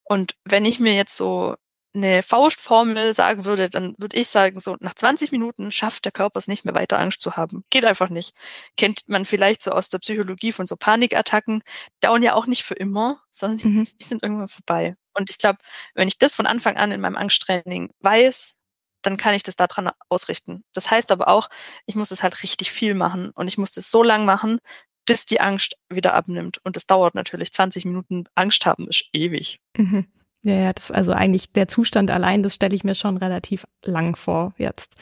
[0.04, 1.56] Und wenn ich mir jetzt so
[1.94, 6.40] eine Faustformel sagen würde, dann würde ich sagen, so nach 20 Minuten schafft der Körper
[6.40, 7.66] es nicht mehr weiter Angst zu haben.
[7.70, 8.34] Geht einfach nicht.
[8.78, 11.64] Kennt man vielleicht so aus der Psychologie von so Panikattacken,
[12.00, 13.88] dauern ja auch nicht für immer, sondern mhm.
[14.00, 14.96] die sind irgendwann vorbei.
[15.14, 15.60] Und ich glaube,
[15.94, 18.56] wenn ich das von Anfang an in meinem Angsttraining weiß,
[19.02, 20.64] dann kann ich das daran ausrichten.
[20.74, 21.50] Das heißt aber auch,
[21.86, 24.60] ich muss es halt richtig viel machen und ich muss das so lang machen,
[25.06, 26.60] bis die Angst wieder abnimmt.
[26.64, 28.26] Und das dauert natürlich 20 Minuten.
[28.36, 29.60] Angst haben ist ewig.
[29.76, 30.08] Mhm.
[30.44, 34.16] Ja, ja, das also eigentlich der Zustand allein, das stelle ich mir schon relativ lang
[34.16, 34.96] vor jetzt.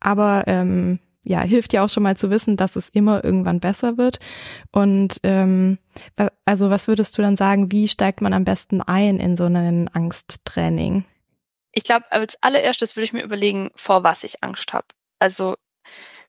[0.00, 3.96] Aber ähm, ja, hilft ja auch schon mal zu wissen, dass es immer irgendwann besser
[3.96, 4.18] wird.
[4.72, 5.78] Und ähm,
[6.44, 9.88] also was würdest du dann sagen, wie steigt man am besten ein in so ein
[9.88, 11.04] Angsttraining?
[11.72, 14.86] ich glaube, als allererstes würde ich mir überlegen, vor was ich Angst habe.
[15.18, 15.56] Also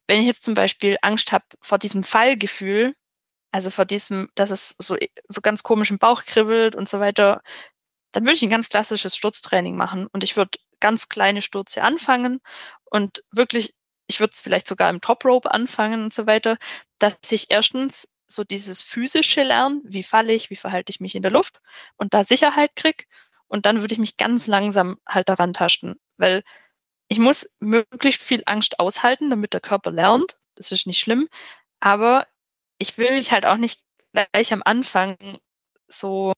[0.06, 2.94] wenn ich jetzt zum Beispiel Angst habe vor diesem Fallgefühl,
[3.52, 4.96] also vor diesem, dass es so,
[5.28, 7.42] so ganz komisch im Bauch kribbelt und so weiter,
[8.14, 12.40] dann würde ich ein ganz klassisches Sturztraining machen und ich würde ganz kleine Stürze anfangen
[12.84, 13.74] und wirklich,
[14.06, 16.56] ich würde es vielleicht sogar im Top Rope anfangen und so weiter,
[16.98, 21.22] dass ich erstens so dieses physische lernen, wie falle ich, wie verhalte ich mich in
[21.22, 21.60] der Luft
[21.96, 23.08] und da Sicherheit krieg
[23.48, 26.44] und dann würde ich mich ganz langsam halt daran tasten, weil
[27.08, 30.36] ich muss möglichst viel Angst aushalten, damit der Körper lernt.
[30.54, 31.28] Das ist nicht schlimm.
[31.80, 32.26] Aber
[32.78, 35.16] ich will mich halt auch nicht gleich am Anfang
[35.88, 36.32] so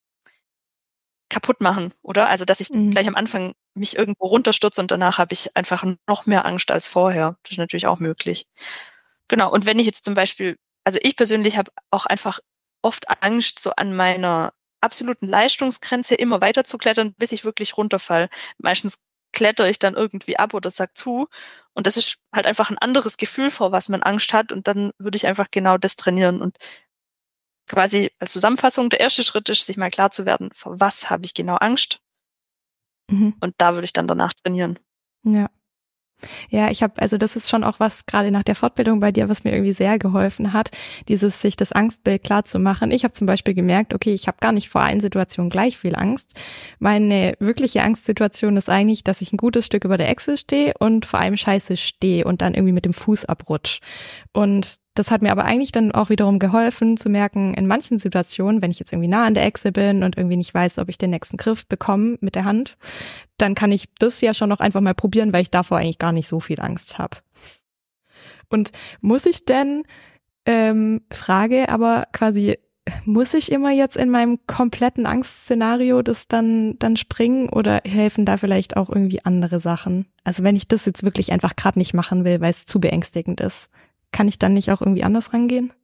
[1.36, 2.30] kaputt machen, oder?
[2.30, 2.92] Also, dass ich mhm.
[2.92, 6.86] gleich am Anfang mich irgendwo runterstürze und danach habe ich einfach noch mehr Angst als
[6.86, 7.36] vorher.
[7.42, 8.46] Das ist natürlich auch möglich.
[9.28, 9.52] Genau.
[9.52, 12.40] Und wenn ich jetzt zum Beispiel, also ich persönlich habe auch einfach
[12.80, 18.30] oft Angst so an meiner absoluten Leistungsgrenze immer weiter zu klettern, bis ich wirklich runterfall.
[18.56, 18.96] Meistens
[19.32, 21.28] klettere ich dann irgendwie ab oder sag zu.
[21.74, 24.52] Und das ist halt einfach ein anderes Gefühl, vor was man Angst hat.
[24.52, 26.40] Und dann würde ich einfach genau das trainieren.
[26.40, 26.56] Und
[27.66, 31.24] quasi als Zusammenfassung, der erste Schritt ist, sich mal klar zu werden, vor was habe
[31.24, 32.00] ich genau Angst.
[33.10, 33.34] Mhm.
[33.40, 34.78] Und da würde ich dann danach trainieren.
[35.24, 35.50] Ja.
[36.48, 39.28] Ja, ich habe, also das ist schon auch was gerade nach der Fortbildung bei dir,
[39.28, 40.70] was mir irgendwie sehr geholfen hat,
[41.08, 42.90] dieses sich das Angstbild klar zu machen.
[42.90, 45.94] Ich habe zum Beispiel gemerkt, okay, ich habe gar nicht vor allen Situationen gleich viel
[45.94, 46.40] Angst.
[46.78, 51.04] Meine wirkliche Angstsituation ist eigentlich, dass ich ein gutes Stück über der Echse stehe und
[51.04, 53.80] vor allem scheiße stehe und dann irgendwie mit dem Fuß abrutsch.
[54.32, 58.62] Und das hat mir aber eigentlich dann auch wiederum geholfen zu merken, in manchen Situationen,
[58.62, 60.98] wenn ich jetzt irgendwie nah an der Echse bin und irgendwie nicht weiß, ob ich
[60.98, 62.76] den nächsten Griff bekomme mit der Hand,
[63.36, 66.12] dann kann ich das ja schon noch einfach mal probieren, weil ich davor eigentlich gar
[66.12, 67.18] nicht so viel Angst habe.
[68.48, 69.84] Und muss ich denn,
[70.46, 72.58] ähm, Frage, aber quasi,
[73.04, 78.36] muss ich immer jetzt in meinem kompletten Angstszenario das dann, dann springen oder helfen da
[78.36, 80.06] vielleicht auch irgendwie andere Sachen?
[80.24, 83.40] Also wenn ich das jetzt wirklich einfach gerade nicht machen will, weil es zu beängstigend
[83.40, 83.68] ist
[84.16, 85.74] kann ich dann nicht auch irgendwie anders rangehen?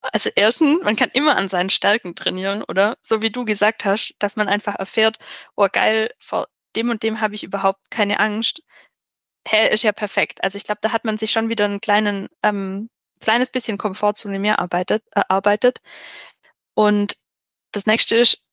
[0.00, 2.96] Also erstens, man kann immer an seinen Stärken trainieren, oder?
[3.02, 5.18] So wie du gesagt hast, dass man einfach erfährt,
[5.56, 8.62] oh geil, vor dem und dem habe ich überhaupt keine Angst.
[9.48, 10.44] Hä, ist ja perfekt.
[10.44, 14.38] Also ich glaube, da hat man sich schon wieder einen kleinen, ähm, kleines bisschen Komfortzone
[14.38, 15.80] mehr arbeitet, erarbeitet.
[16.74, 17.16] Und
[17.72, 18.46] das nächste ist,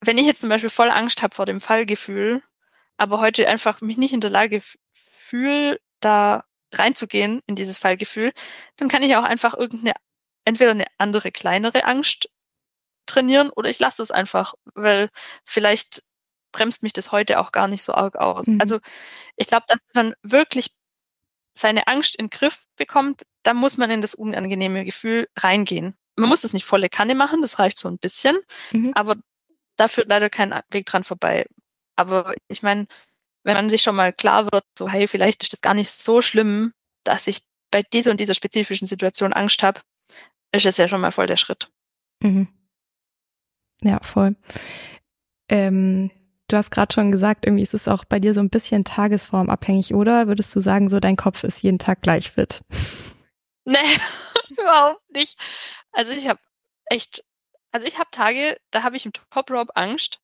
[0.00, 2.42] wenn ich jetzt zum Beispiel voll Angst habe vor dem Fallgefühl,
[2.96, 6.44] aber heute einfach mich nicht in der Lage fühle, da
[6.78, 8.32] reinzugehen in dieses Fallgefühl,
[8.76, 9.94] dann kann ich auch einfach irgendeine,
[10.44, 12.28] entweder eine andere kleinere Angst
[13.06, 15.08] trainieren oder ich lasse es einfach, weil
[15.44, 16.02] vielleicht
[16.52, 18.46] bremst mich das heute auch gar nicht so arg aus.
[18.46, 18.60] Mhm.
[18.60, 18.78] Also
[19.36, 20.70] ich glaube, dass man wirklich
[21.56, 25.96] seine Angst in den Griff bekommt, dann muss man in das unangenehme Gefühl reingehen.
[26.16, 28.38] Man muss das nicht volle Kanne machen, das reicht so ein bisschen,
[28.72, 28.92] mhm.
[28.94, 29.16] aber
[29.76, 31.46] da führt leider kein Weg dran vorbei.
[31.96, 32.86] Aber ich meine,
[33.44, 36.22] wenn man sich schon mal klar wird, so hey, vielleicht ist das gar nicht so
[36.22, 36.72] schlimm,
[37.04, 39.80] dass ich bei dieser und dieser spezifischen Situation Angst habe,
[40.52, 41.70] ist es ja schon mal voll der Schritt.
[42.20, 42.48] Mhm.
[43.82, 44.36] Ja, voll.
[45.48, 46.10] Ähm,
[46.48, 49.94] du hast gerade schon gesagt, irgendwie ist es auch bei dir so ein bisschen tagesformabhängig,
[49.94, 50.26] oder?
[50.26, 52.62] Würdest du sagen, so dein Kopf ist jeden Tag gleich fit?
[53.66, 53.78] Nee,
[54.50, 55.38] überhaupt nicht.
[55.90, 56.38] Also ich habe
[56.84, 57.24] echt,
[57.72, 60.20] also ich habe Tage, da habe ich im Top Rope Angst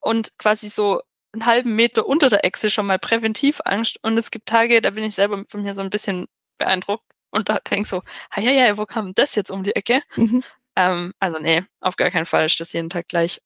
[0.00, 1.00] und quasi so
[1.34, 3.98] einen halben Meter unter der Echse schon mal präventiv Angst.
[4.02, 6.26] Und es gibt Tage, da bin ich selber von mir so ein bisschen
[6.58, 8.02] beeindruckt und da denke so,
[8.36, 10.00] ja, ja, wo kam das jetzt um die Ecke?
[10.16, 10.42] Mhm.
[10.76, 13.40] Ähm, also nee, auf gar keinen Fall ist das jeden Tag gleich.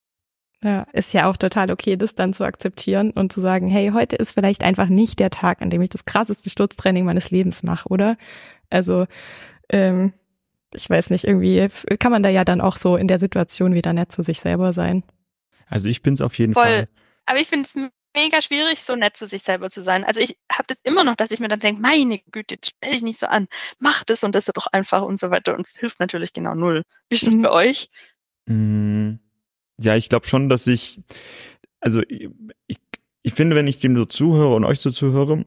[0.62, 4.16] Ja, ist ja auch total okay, das dann zu akzeptieren und zu sagen, hey, heute
[4.16, 7.88] ist vielleicht einfach nicht der Tag, an dem ich das krasseste Sturztraining meines Lebens mache,
[7.88, 8.16] oder?
[8.68, 9.07] Also,
[9.68, 10.12] ähm,
[10.74, 13.92] ich weiß nicht, irgendwie kann man da ja dann auch so in der Situation wieder
[13.92, 15.05] nett zu sich selber sein.
[15.68, 16.64] Also ich bin's auf jeden Voll.
[16.64, 16.88] Fall.
[17.28, 20.02] Aber ich finde es mega schwierig, so nett zu sich selber zu sein.
[20.02, 22.92] Also ich habe das immer noch, dass ich mir dann denke, meine Güte, jetzt stell
[22.92, 25.54] dich nicht so an, mach das und das doch einfach und so weiter.
[25.54, 26.84] Und es hilft natürlich genau null.
[27.10, 27.42] Wie ist das mhm.
[27.42, 27.90] bei euch?
[28.46, 29.16] Mm,
[29.78, 31.00] ja, ich glaube schon, dass ich,
[31.80, 32.78] also ich,
[33.22, 35.44] ich finde, wenn ich dem so zuhöre und euch so zuhöre,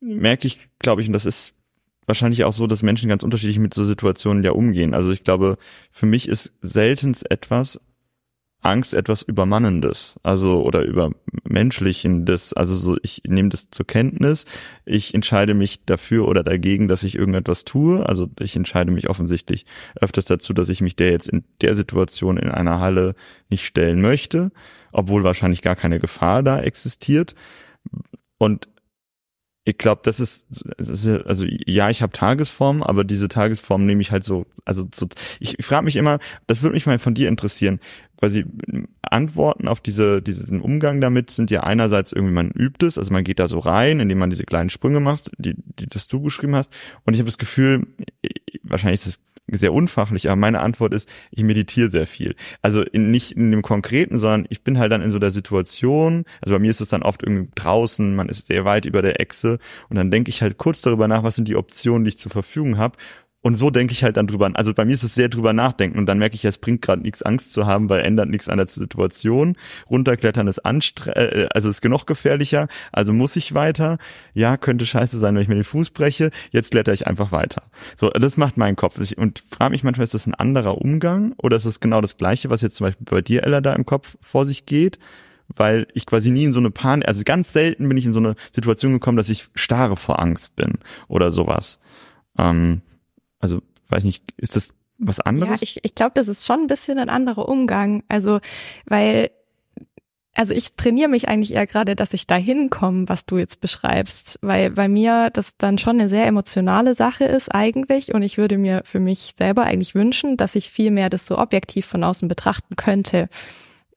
[0.00, 1.54] merke ich, glaube ich, und das ist
[2.06, 4.92] wahrscheinlich auch so, dass Menschen ganz unterschiedlich mit so Situationen ja umgehen.
[4.92, 5.56] Also ich glaube,
[5.90, 7.80] für mich ist selten etwas,
[8.64, 12.54] Angst etwas Übermannendes, also oder Übermenschlichendes.
[12.54, 14.46] Also so, ich nehme das zur Kenntnis,
[14.84, 18.06] ich entscheide mich dafür oder dagegen, dass ich irgendetwas tue.
[18.06, 19.66] Also ich entscheide mich offensichtlich
[20.00, 23.14] öfters dazu, dass ich mich der jetzt in der Situation in einer Halle
[23.50, 24.50] nicht stellen möchte,
[24.92, 27.34] obwohl wahrscheinlich gar keine Gefahr da existiert.
[28.38, 28.68] Und
[29.66, 30.46] ich glaube, das ist,
[31.24, 35.08] also ja, ich habe Tagesform, aber diese Tagesform nehme ich halt so, also so,
[35.40, 37.80] ich frage mich immer, das würde mich mal von dir interessieren,
[38.24, 38.46] quasi
[39.02, 43.22] Antworten auf diese, diesen Umgang damit sind ja einerseits irgendwie, man übt es, also man
[43.22, 46.56] geht da so rein, indem man diese kleinen Sprünge macht, die, die das du beschrieben
[46.56, 46.74] hast.
[47.04, 47.86] Und ich habe das Gefühl,
[48.62, 52.34] wahrscheinlich ist es sehr unfachlich, aber meine Antwort ist, ich meditiere sehr viel.
[52.62, 56.24] Also in, nicht in dem Konkreten, sondern ich bin halt dann in so der Situation,
[56.40, 59.20] also bei mir ist es dann oft irgendwie draußen, man ist sehr weit über der
[59.20, 59.58] Echse
[59.90, 62.32] und dann denke ich halt kurz darüber nach, was sind die Optionen, die ich zur
[62.32, 62.96] Verfügung habe
[63.44, 64.50] und so denke ich halt dann drüber.
[64.54, 67.02] Also bei mir ist es sehr drüber nachdenken und dann merke ich, es bringt gerade
[67.02, 69.56] nichts Angst zu haben, weil ändert nichts an der Situation.
[69.90, 73.98] Runterklettern ist anstre äh, also ist genug gefährlicher, also muss ich weiter.
[74.32, 76.30] Ja, könnte scheiße sein, wenn ich mir den Fuß breche.
[76.52, 77.64] Jetzt kletter ich einfach weiter.
[77.96, 78.98] So, das macht mein Kopf.
[79.14, 82.48] Und frage mich manchmal, ist das ein anderer Umgang oder ist es genau das Gleiche,
[82.48, 84.98] was jetzt zum Beispiel bei dir, Ella, da im Kopf vor sich geht?
[85.54, 88.18] weil ich quasi nie in so eine Panik, also ganz selten bin ich in so
[88.18, 91.80] eine Situation gekommen, dass ich starre vor Angst bin oder sowas.
[92.38, 92.80] Ähm,
[93.44, 95.60] also, weiß nicht, ist das was anderes?
[95.60, 98.02] Ja, ich, ich glaube, das ist schon ein bisschen ein anderer Umgang.
[98.08, 98.40] Also,
[98.86, 99.30] weil,
[100.32, 104.38] also ich trainiere mich eigentlich eher gerade, dass ich dahin komme, was du jetzt beschreibst,
[104.40, 108.56] weil bei mir das dann schon eine sehr emotionale Sache ist eigentlich und ich würde
[108.56, 112.26] mir für mich selber eigentlich wünschen, dass ich viel mehr das so objektiv von außen
[112.26, 113.28] betrachten könnte.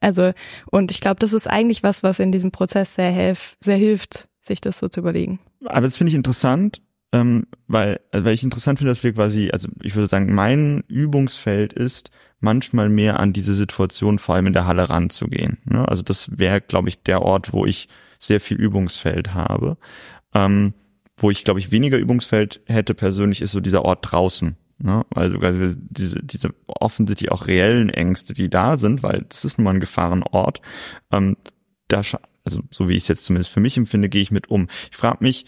[0.00, 0.32] Also,
[0.70, 4.28] und ich glaube, das ist eigentlich was, was in diesem Prozess sehr, helf, sehr hilft,
[4.42, 5.40] sich das so zu überlegen.
[5.64, 6.82] Aber das finde ich interessant,
[7.12, 10.82] ähm, weil, also weil ich interessant finde, dass wir quasi, also ich würde sagen, mein
[10.88, 15.58] Übungsfeld ist, manchmal mehr an diese Situation vor allem in der Halle ranzugehen.
[15.64, 15.88] Ne?
[15.88, 19.76] Also das wäre, glaube ich, der Ort, wo ich sehr viel Übungsfeld habe.
[20.34, 20.74] Ähm,
[21.16, 24.56] wo ich, glaube ich, weniger Übungsfeld hätte persönlich, ist so dieser Ort draußen.
[24.78, 25.04] Ne?
[25.14, 25.36] Also
[25.90, 29.80] diese, diese offensichtlich auch reellen Ängste, die da sind, weil das ist nun mal ein
[29.80, 30.60] Gefahrenort.
[31.10, 31.36] Ähm,
[31.88, 32.02] da,
[32.44, 34.68] also so wie ich es jetzt zumindest für mich empfinde, gehe ich mit um.
[34.90, 35.44] Ich frage mich,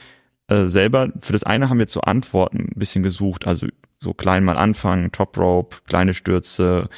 [0.50, 4.44] äh, selber, für das eine haben wir zu Antworten ein bisschen gesucht, also so klein
[4.44, 6.88] mal anfangen, Top Rope, kleine Stürze,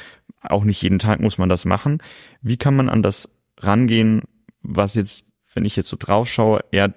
[0.41, 2.01] auch nicht jeden Tag muss man das machen.
[2.41, 4.23] Wie kann man an das rangehen,
[4.61, 6.93] was jetzt, wenn ich jetzt so drauf schaue, eher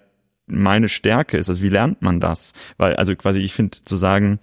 [0.46, 1.48] meine Stärke ist?
[1.48, 2.54] Also wie lernt man das?
[2.78, 4.40] Weil, also quasi, ich finde zu sagen,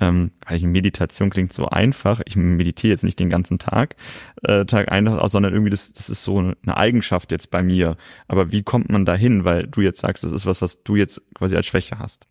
[0.00, 2.20] ähm, Meditation klingt so einfach.
[2.24, 3.96] Ich meditiere jetzt nicht den ganzen Tag,
[4.42, 7.96] äh, Tag ein, sondern irgendwie das, das ist so eine Eigenschaft jetzt bei mir.
[8.26, 9.44] Aber wie kommt man dahin?
[9.44, 12.26] Weil du jetzt sagst, das ist was, was du jetzt quasi als Schwäche hast.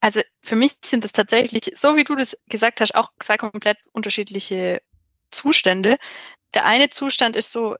[0.00, 3.78] Also für mich sind es tatsächlich, so wie du das gesagt hast, auch zwei komplett
[3.92, 4.82] unterschiedliche
[5.30, 5.96] Zustände.
[6.54, 7.76] Der eine Zustand ist so,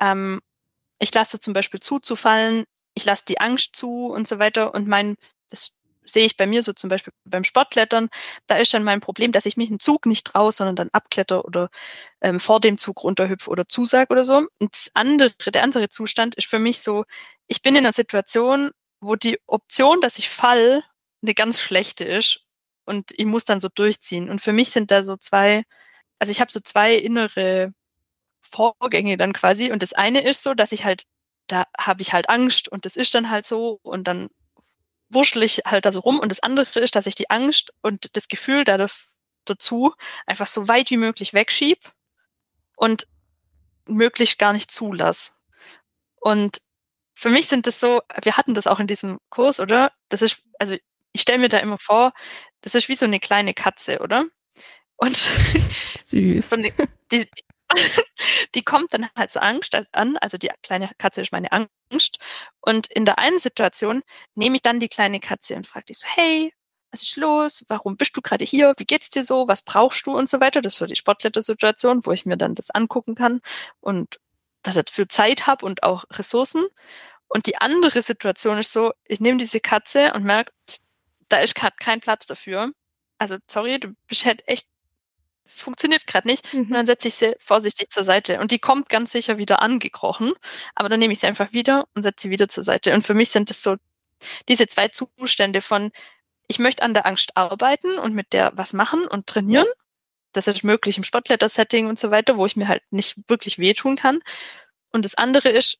[0.00, 0.40] ähm,
[0.98, 4.74] ich lasse zum Beispiel zuzufallen, ich lasse die Angst zu und so weiter.
[4.74, 5.16] Und mein,
[5.50, 5.75] das
[6.06, 8.08] sehe ich bei mir so zum Beispiel beim Sportklettern,
[8.46, 11.44] da ist dann mein Problem, dass ich mich einen Zug nicht traue, sondern dann abkletter
[11.44, 11.70] oder
[12.20, 14.46] ähm, vor dem Zug runterhüpfe oder zusag oder so.
[14.58, 17.04] Und das andere, der andere Zustand ist für mich so,
[17.46, 20.82] ich bin in einer Situation, wo die Option, dass ich fall,
[21.22, 22.44] eine ganz schlechte ist
[22.84, 24.30] und ich muss dann so durchziehen.
[24.30, 25.64] Und für mich sind da so zwei,
[26.18, 27.72] also ich habe so zwei innere
[28.42, 29.72] Vorgänge dann quasi.
[29.72, 31.04] Und das eine ist so, dass ich halt,
[31.48, 34.28] da habe ich halt Angst und das ist dann halt so und dann
[35.16, 36.20] wurschtel ich halt da so rum.
[36.20, 38.64] Und das andere ist, dass ich die Angst und das Gefühl
[39.44, 39.94] dazu
[40.26, 41.80] einfach so weit wie möglich wegschieb
[42.76, 43.08] und
[43.86, 45.34] möglichst gar nicht zulass.
[46.20, 46.60] Und
[47.14, 49.90] für mich sind das so, wir hatten das auch in diesem Kurs, oder?
[50.10, 50.76] Das ist, also
[51.12, 52.12] ich stelle mir da immer vor,
[52.60, 54.26] das ist wie so eine kleine Katze, oder?
[54.96, 55.16] Und
[56.06, 56.50] Süß.
[57.10, 57.28] die,
[58.54, 62.18] die kommt dann halt so Angst an, also die kleine Katze ist meine Angst.
[62.60, 64.02] Und in der einen Situation
[64.34, 66.52] nehme ich dann die kleine Katze und frage die so, hey,
[66.90, 67.64] was ist los?
[67.68, 68.74] Warum bist du gerade hier?
[68.78, 69.48] Wie geht's dir so?
[69.48, 70.62] Was brauchst du und so weiter?
[70.62, 73.40] Das ist so die Sportkletter-Situation, wo ich mir dann das angucken kann
[73.80, 74.20] und
[74.62, 76.66] dafür Zeit habe und auch Ressourcen.
[77.28, 80.52] Und die andere Situation ist so, ich nehme diese Katze und merke,
[81.28, 82.72] da ist gerade kein Platz dafür.
[83.18, 84.68] Also sorry, du bist halt echt
[85.46, 86.52] es funktioniert gerade nicht.
[86.52, 86.60] Mhm.
[86.60, 88.40] Und dann setze ich sie vorsichtig zur Seite.
[88.40, 90.32] Und die kommt ganz sicher wieder angekrochen.
[90.74, 92.92] Aber dann nehme ich sie einfach wieder und setze sie wieder zur Seite.
[92.94, 93.76] Und für mich sind es so
[94.48, 95.90] diese zwei Zustände von,
[96.48, 99.66] ich möchte an der Angst arbeiten und mit der was machen und trainieren.
[100.32, 103.96] Das ist möglich im Sportkletter-Setting und so weiter, wo ich mir halt nicht wirklich wehtun
[103.96, 104.20] kann.
[104.92, 105.78] Und das andere ist,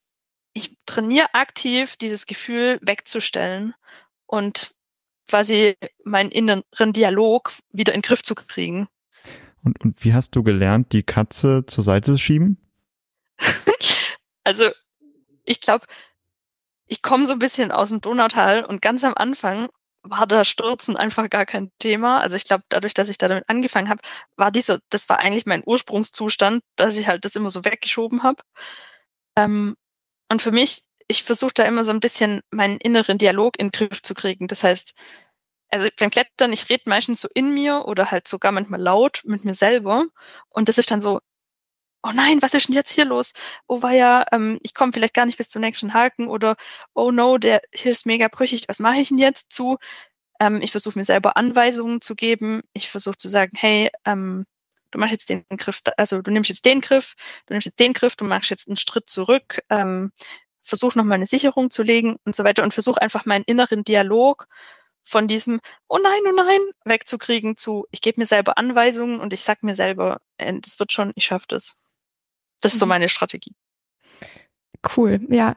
[0.54, 3.74] ich trainiere aktiv dieses Gefühl wegzustellen
[4.26, 4.74] und
[5.28, 8.88] quasi meinen inneren Dialog wieder in den Griff zu kriegen.
[9.66, 12.56] Und, und wie hast du gelernt, die Katze zur Seite zu schieben?
[14.44, 14.70] also,
[15.44, 15.86] ich glaube,
[16.86, 19.68] ich komme so ein bisschen aus dem Donautal und ganz am Anfang
[20.02, 22.20] war das Stürzen einfach gar kein Thema.
[22.20, 24.00] Also ich glaube, dadurch, dass ich da damit angefangen habe,
[24.36, 28.44] war dieser, das war eigentlich mein Ursprungszustand, dass ich halt das immer so weggeschoben habe.
[29.36, 29.74] Ähm,
[30.30, 33.72] und für mich, ich versuche da immer so ein bisschen meinen inneren Dialog in den
[33.72, 34.46] Griff zu kriegen.
[34.46, 34.94] Das heißt,
[35.70, 39.44] also beim Klettern, ich rede meistens so in mir oder halt sogar manchmal laut mit
[39.44, 40.06] mir selber.
[40.48, 41.20] Und das ist dann so,
[42.02, 43.32] oh nein, was ist denn jetzt hier los?
[43.66, 46.56] Oh ja, ähm, ich komme vielleicht gar nicht bis zum nächsten Haken oder
[46.94, 49.76] oh no, der hier ist mega brüchig, was mache ich denn jetzt zu?
[50.40, 52.62] Ähm, ich versuche mir selber Anweisungen zu geben.
[52.72, 54.46] Ich versuche zu sagen, hey, ähm,
[54.90, 57.14] du machst jetzt den Griff, also du nimmst jetzt den Griff,
[57.46, 60.12] du nimmst jetzt den Griff, du machst jetzt einen Schritt zurück, ähm,
[60.62, 64.46] versuch nochmal eine Sicherung zu legen und so weiter und versuch einfach meinen inneren Dialog
[65.06, 69.40] von diesem, oh nein, oh nein, wegzukriegen zu, ich gebe mir selber Anweisungen und ich
[69.40, 71.80] sag mir selber, äh, das wird schon, ich schaffe das.
[72.60, 72.90] Das ist so mhm.
[72.90, 73.54] meine Strategie.
[74.96, 75.56] Cool, ja.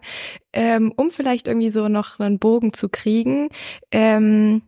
[0.54, 3.50] Ähm, um vielleicht irgendwie so noch einen Bogen zu kriegen,
[3.92, 4.62] ähm,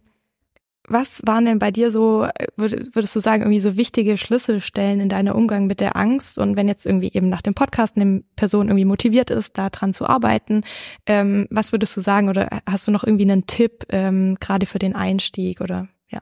[0.91, 5.36] was waren denn bei dir so, würdest du sagen, irgendwie so wichtige Schlüsselstellen in deiner
[5.36, 6.38] Umgang mit der Angst?
[6.38, 9.93] Und wenn jetzt irgendwie eben nach dem Podcast eine Person irgendwie motiviert ist, da dran
[9.93, 10.63] zu arbeiten,
[11.06, 12.30] ähm, was würdest du sagen?
[12.30, 16.21] Oder hast du noch irgendwie einen Tipp, ähm, gerade für den Einstieg oder ja?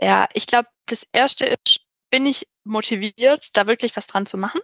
[0.00, 4.60] Ja, ich glaube, das erste ist, bin ich motiviert, da wirklich was dran zu machen?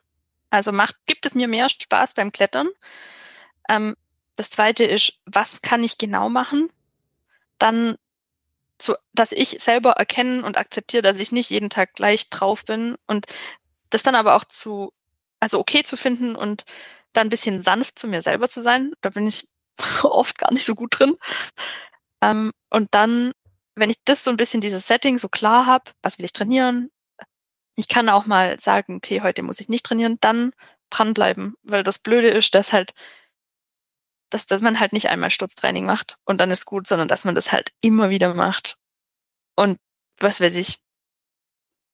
[0.50, 2.68] Also macht, gibt es mir mehr Spaß beim Klettern?
[3.68, 3.94] Ähm,
[4.36, 6.70] das zweite ist, was kann ich genau machen?
[7.58, 7.96] Dann
[8.78, 12.96] zu, dass ich selber erkennen und akzeptiere, dass ich nicht jeden Tag gleich drauf bin
[13.06, 13.26] und
[13.90, 14.92] das dann aber auch zu,
[15.40, 16.64] also okay zu finden und
[17.12, 18.92] dann ein bisschen sanft zu mir selber zu sein.
[19.00, 19.48] Da bin ich
[20.02, 21.16] oft gar nicht so gut drin.
[22.22, 23.32] Ähm, und dann,
[23.74, 26.90] wenn ich das so ein bisschen dieses Setting so klar habe, was will ich trainieren?
[27.76, 30.52] Ich kann auch mal sagen, okay, heute muss ich nicht trainieren, dann
[30.90, 32.92] dranbleiben, weil das Blöde ist, dass halt
[34.30, 37.34] dass, dass man halt nicht einmal Sturztraining macht und dann ist gut, sondern dass man
[37.34, 38.76] das halt immer wieder macht.
[39.56, 39.78] Und
[40.20, 40.78] was weiß ich,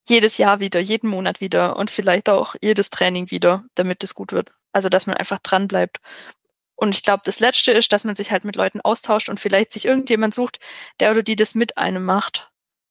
[0.09, 4.32] jedes Jahr wieder, jeden Monat wieder und vielleicht auch jedes Training wieder, damit es gut
[4.32, 4.53] wird.
[4.72, 5.99] Also dass man einfach dran bleibt.
[6.76, 9.72] Und ich glaube, das Letzte ist, dass man sich halt mit Leuten austauscht und vielleicht
[9.72, 10.59] sich irgendjemand sucht,
[11.01, 12.51] der oder die das mit einem macht.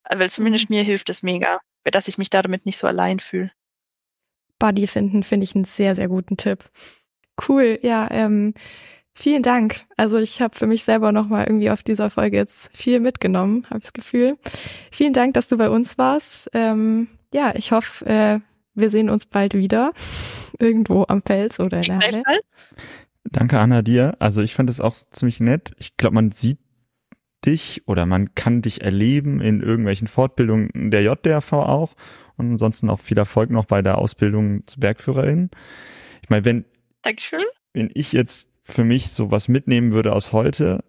[0.09, 0.77] Weil zumindest mhm.
[0.77, 3.51] mir hilft es mega, dass ich mich da damit nicht so allein fühle.
[4.57, 6.69] Buddy finden finde ich einen sehr, sehr guten Tipp.
[7.47, 8.53] Cool, ja, ähm,
[9.15, 9.85] Vielen Dank.
[9.95, 13.77] Also ich habe für mich selber nochmal irgendwie auf dieser Folge jetzt viel mitgenommen, habe
[13.77, 14.37] ich das Gefühl.
[14.91, 16.49] Vielen Dank, dass du bei uns warst.
[16.53, 18.39] Ähm, ja, ich hoffe, äh,
[18.73, 19.91] wir sehen uns bald wieder.
[20.59, 22.23] Irgendwo am Fels oder in der Halle.
[23.23, 24.15] Danke, Anna, dir.
[24.19, 25.71] Also ich fand es auch ziemlich nett.
[25.77, 26.59] Ich glaube, man sieht
[27.45, 31.93] dich oder man kann dich erleben in irgendwelchen Fortbildungen der JDRV auch.
[32.37, 35.51] und ansonsten auch viel Erfolg noch bei der Ausbildung zur Bergführerin.
[36.23, 36.65] Ich meine, wenn,
[37.03, 37.43] Dankeschön.
[37.73, 40.83] wenn ich jetzt für mich so was mitnehmen würde aus heute,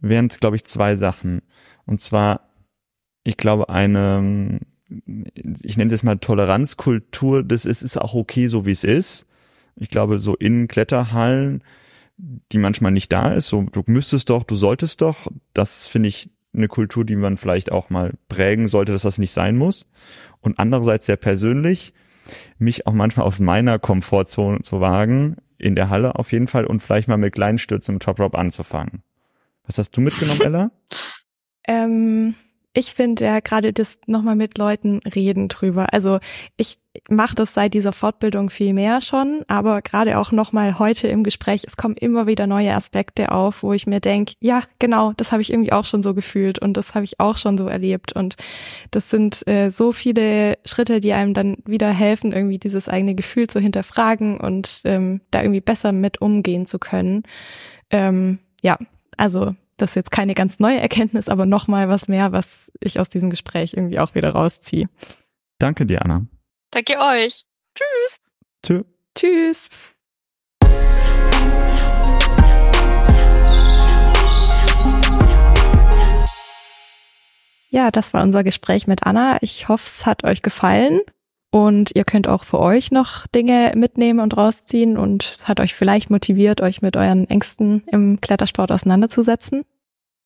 [0.00, 1.42] wären es, glaube ich, zwei Sachen.
[1.86, 2.48] Und zwar,
[3.22, 4.60] ich glaube, eine,
[5.62, 9.26] ich nenne es jetzt mal Toleranzkultur, das ist, ist auch okay, so wie es ist.
[9.76, 11.62] Ich glaube, so in Kletterhallen,
[12.16, 16.30] die manchmal nicht da ist, so du müsstest doch, du solltest doch, das finde ich
[16.54, 19.86] eine Kultur, die man vielleicht auch mal prägen sollte, dass das nicht sein muss.
[20.40, 21.92] Und andererseits sehr persönlich,
[22.58, 26.80] mich auch manchmal aus meiner Komfortzone zu wagen, in der Halle auf jeden Fall und
[26.80, 29.02] vielleicht mal mit kleinen Stürzen im Top Rope anzufangen.
[29.66, 30.70] Was hast du mitgenommen, Ella?
[31.66, 32.34] Ähm,
[32.74, 35.92] ich finde ja gerade das nochmal mit Leuten reden drüber.
[35.92, 36.18] Also
[36.56, 41.22] ich mache das seit dieser Fortbildung viel mehr schon, aber gerade auch nochmal heute im
[41.22, 45.30] Gespräch, es kommen immer wieder neue Aspekte auf, wo ich mir denk, ja, genau, das
[45.30, 48.12] habe ich irgendwie auch schon so gefühlt und das habe ich auch schon so erlebt.
[48.12, 48.36] Und
[48.90, 53.46] das sind äh, so viele Schritte, die einem dann wieder helfen, irgendwie dieses eigene Gefühl
[53.46, 57.22] zu hinterfragen und ähm, da irgendwie besser mit umgehen zu können.
[57.90, 58.78] Ähm, ja,
[59.16, 63.08] also das ist jetzt keine ganz neue Erkenntnis, aber nochmal was mehr, was ich aus
[63.08, 64.88] diesem Gespräch irgendwie auch wieder rausziehe.
[65.58, 66.26] Danke dir, Anna.
[66.70, 67.44] Danke euch.
[67.74, 68.20] Tschüss.
[68.62, 68.84] Tschö.
[69.14, 69.94] Tschüss.
[77.70, 79.38] Ja, das war unser Gespräch mit Anna.
[79.40, 81.00] Ich hoffe, es hat euch gefallen.
[81.54, 86.10] Und ihr könnt auch für euch noch Dinge mitnehmen und rausziehen und hat euch vielleicht
[86.10, 89.62] motiviert, euch mit euren Ängsten im Klettersport auseinanderzusetzen.